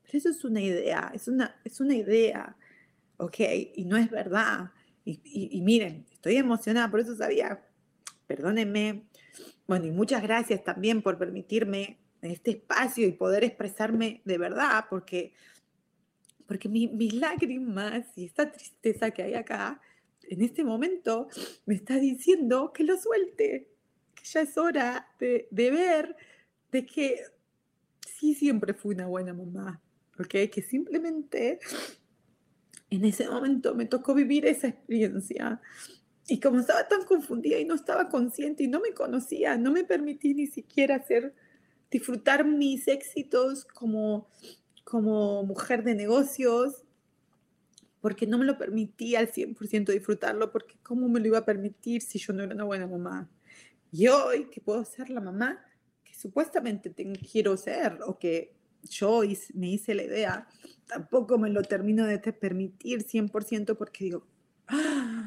[0.03, 2.57] Pero eso es una idea, es una, es una idea.
[3.21, 3.37] ¿ok?
[3.77, 4.71] Y no es verdad.
[5.05, 7.61] Y, miren, estoy emocionada, por eso sabía,
[8.27, 9.09] perdónenme.
[9.71, 15.33] Bueno, y muchas gracias también por permitirme este espacio y poder expresarme de verdad, porque,
[16.45, 19.81] porque mis lágrimas y esta tristeza que hay acá,
[20.23, 21.29] en este momento,
[21.67, 23.69] me está diciendo que lo suelte,
[24.17, 26.17] que ya es hora de, de ver
[26.73, 27.21] de que
[28.19, 29.81] sí siempre fui una buena mamá,
[30.19, 30.51] ¿ok?
[30.53, 31.61] Que simplemente
[32.91, 35.61] en ese momento me tocó vivir esa experiencia.
[36.31, 39.83] Y como estaba tan confundida y no estaba consciente y no me conocía, no me
[39.83, 41.35] permití ni siquiera hacer,
[41.91, 44.29] disfrutar mis éxitos como,
[44.85, 46.85] como mujer de negocios,
[48.01, 52.01] porque no me lo permití al 100% disfrutarlo, porque ¿cómo me lo iba a permitir
[52.01, 53.29] si yo no era una buena mamá?
[53.91, 55.61] Y hoy que puedo ser la mamá
[56.05, 56.95] que supuestamente
[57.29, 58.55] quiero ser o que
[58.89, 59.23] yo
[59.55, 60.47] me hice la idea,
[60.87, 64.27] tampoco me lo termino de permitir 100% porque digo,
[64.69, 65.20] ah,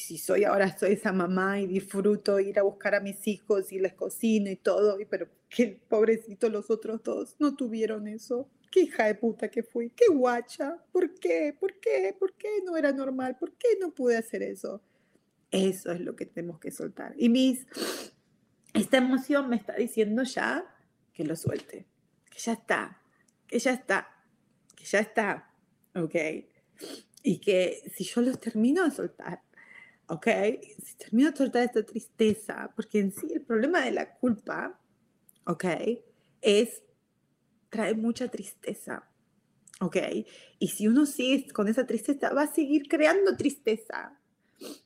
[0.00, 3.78] si soy ahora soy esa mamá y disfruto ir a buscar a mis hijos y
[3.78, 8.48] les cocino y todo, pero qué pobrecito los otros dos no tuvieron eso.
[8.70, 11.56] Qué hija de puta que fui, qué guacha, ¿por qué?
[11.58, 12.14] ¿Por qué?
[12.18, 13.36] ¿Por qué no era normal?
[13.38, 14.82] ¿Por qué no pude hacer eso?
[15.50, 17.14] Eso es lo que tenemos que soltar.
[17.16, 17.66] Y mis,
[18.74, 20.66] esta emoción me está diciendo ya
[21.14, 21.86] que lo suelte
[22.36, 23.02] que ya está,
[23.46, 24.08] que ya está,
[24.74, 25.50] que ya está,
[25.94, 26.14] ¿ok?
[27.22, 29.42] Y que si yo los termino de soltar,
[30.08, 30.26] ¿ok?
[30.84, 34.78] Si termino de soltar esta tristeza, porque en sí el problema de la culpa,
[35.44, 35.64] ¿ok?
[36.40, 36.82] Es,
[37.70, 39.08] trae mucha tristeza,
[39.80, 39.96] ¿ok?
[40.58, 44.18] Y si uno sigue con esa tristeza, va a seguir creando tristeza,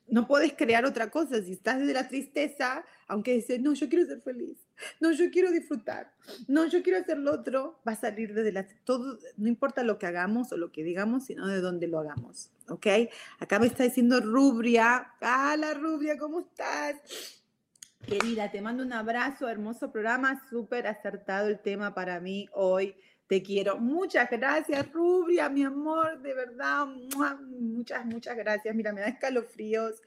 [0.09, 1.41] No puedes crear otra cosa.
[1.43, 4.59] Si estás desde la tristeza, aunque dices, no, yo quiero ser feliz,
[5.01, 6.13] no, yo quiero disfrutar,
[6.49, 8.67] no, yo quiero hacer lo otro, va a salir desde la...
[8.85, 12.51] Todo, no importa lo que hagamos o lo que digamos, sino de dónde lo hagamos.
[12.69, 12.87] ¿Ok?
[13.39, 15.13] Acá me está diciendo Rubria.
[15.21, 16.97] Ah, la Rubria, ¿cómo estás?
[18.07, 22.95] Querida, te mando un abrazo, hermoso programa, súper acertado el tema para mí hoy.
[23.27, 23.79] Te quiero.
[23.79, 26.87] Muchas gracias, Rubia, mi amor, de verdad.
[27.49, 28.75] Muchas, muchas gracias.
[28.75, 30.03] Mira, me da escalofríos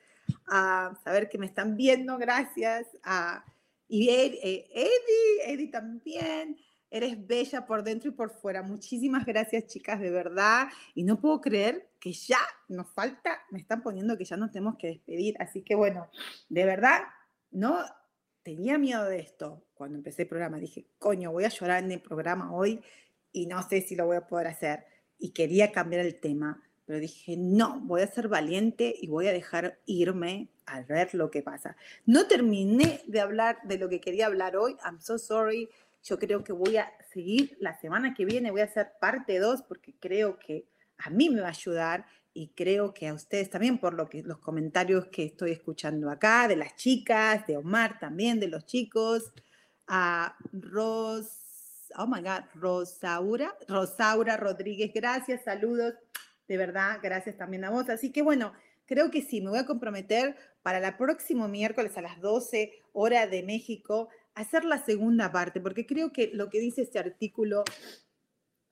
[0.47, 2.17] a saber que me están viendo.
[2.17, 2.85] Gracias.
[3.03, 3.45] A,
[3.93, 6.57] y eh, Eddie, Eddie también.
[6.89, 8.63] Eres bella por dentro y por fuera.
[8.63, 10.67] Muchísimas gracias, chicas, de verdad.
[10.95, 12.39] Y no puedo creer que ya
[12.69, 15.35] nos falta, me están poniendo que ya nos tenemos que despedir.
[15.39, 16.09] Así que bueno,
[16.49, 17.01] de verdad,
[17.51, 17.85] no
[18.41, 20.57] tenía miedo de esto cuando empecé el programa.
[20.57, 22.81] Dije, coño, voy a llorar en el programa hoy
[23.31, 24.85] y no sé si lo voy a poder hacer.
[25.19, 29.33] Y quería cambiar el tema, pero dije, no, voy a ser valiente y voy a
[29.33, 31.75] dejar irme a ver lo que pasa.
[32.05, 34.75] No terminé de hablar de lo que quería hablar hoy.
[34.85, 35.69] I'm so sorry.
[36.03, 39.63] Yo creo que voy a seguir la semana que viene, voy a hacer parte 2
[39.63, 40.65] porque creo que
[40.97, 44.23] a mí me va a ayudar y creo que a ustedes también por lo que
[44.23, 49.31] los comentarios que estoy escuchando acá de las chicas, de Omar también, de los chicos,
[49.87, 51.27] a Ros,
[51.95, 55.93] oh my God, Rosaura, Rosaura Rodríguez, gracias, saludos,
[56.47, 57.89] de verdad, gracias también a vos.
[57.89, 58.53] Así que bueno,
[58.85, 63.27] creo que sí, me voy a comprometer para el próximo miércoles a las 12 hora
[63.27, 67.63] de México a hacer la segunda parte, porque creo que lo que dice este artículo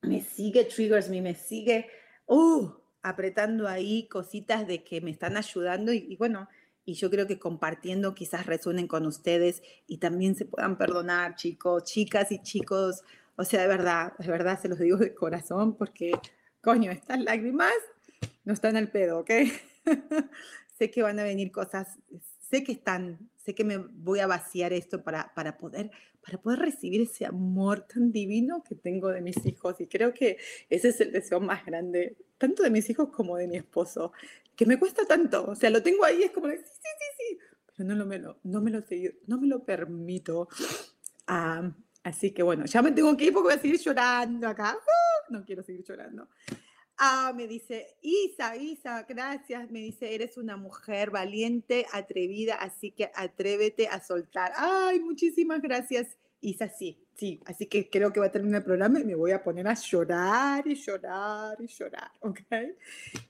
[0.01, 1.87] me sigue, triggers me, me sigue,
[2.25, 2.71] uh,
[3.03, 6.47] apretando ahí cositas de que me están ayudando y, bueno,
[6.85, 11.83] y yo creo que compartiendo quizás resuenen con ustedes y también se puedan perdonar, chicos,
[11.83, 13.03] chicas y chicos.
[13.35, 16.11] O sea, de verdad, de verdad se los digo de corazón porque,
[16.61, 17.73] coño, estas lágrimas
[18.45, 19.31] no están al pedo, ¿ok?
[20.77, 21.97] sé que van a venir cosas,
[22.49, 25.91] sé que están, sé que me voy a vaciar esto para, para, poder,
[26.23, 29.79] para poder recibir ese amor tan divino que tengo de mis hijos.
[29.79, 30.37] Y creo que
[30.69, 34.13] ese es el deseo más grande tanto de mis hijos como de mi esposo,
[34.55, 35.45] que me cuesta tanto.
[35.45, 38.17] O sea, lo tengo ahí, es como, sí, sí, sí, sí, pero no, lo, me,
[38.17, 38.83] lo, no, me, lo,
[39.27, 40.49] no me lo permito.
[42.03, 44.75] así que bueno, ya me tengo que ir porque voy a seguir llorando acá.
[44.75, 45.20] ¡Uh!
[45.29, 46.27] No quiero seguir llorando.
[46.97, 49.71] Ah, me dice, Isa, Isa, gracias.
[49.71, 54.51] Me dice, eres una mujer valiente, atrevida, así que atrévete a soltar.
[54.55, 57.39] Ay, muchísimas gracias, Isa, sí, sí.
[57.45, 59.73] Así que creo que va a terminar el programa y me voy a poner a
[59.73, 62.39] llorar y llorar y llorar, ¿ok?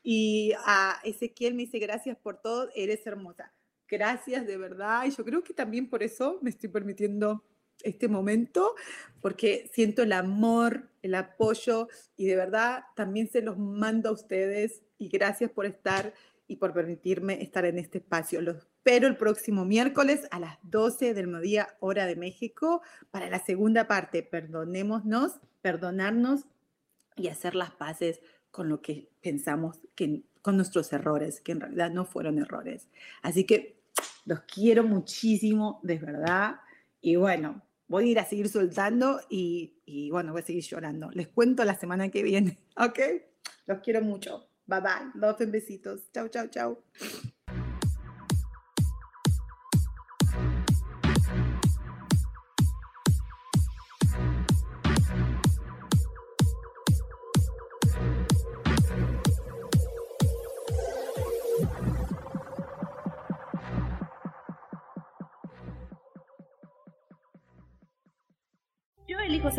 [0.04, 3.54] Y a Ezequiel me dice, gracias por todo, eres hermosa.
[3.88, 5.06] Gracias, de verdad.
[5.06, 7.44] Y yo creo que también por eso me estoy permitiendo
[7.84, 8.75] este momento,
[9.21, 14.82] porque siento el amor, el apoyo y de verdad también se los mando a ustedes
[14.97, 16.13] y gracias por estar
[16.47, 18.41] y por permitirme estar en este espacio.
[18.41, 23.39] Los pero el próximo miércoles a las 12 del mediodía, hora de México, para la
[23.39, 24.23] segunda parte.
[24.23, 26.45] Perdonémonos, perdonarnos
[27.15, 31.91] y hacer las paces con lo que pensamos, que, con nuestros errores, que en realidad
[31.91, 32.89] no fueron errores.
[33.21, 33.79] Así que
[34.25, 36.55] los quiero muchísimo, de verdad.
[37.01, 37.61] Y bueno,
[37.92, 41.12] voy a ir a seguir soltando y, y bueno, voy a seguir llorando.
[41.12, 43.00] Les cuento la semana que viene, ¿ok?
[43.68, 44.48] Los quiero mucho.
[44.66, 45.12] Bye bye.
[45.16, 46.10] Love and besitos.
[46.14, 46.84] Chau, chau, chau.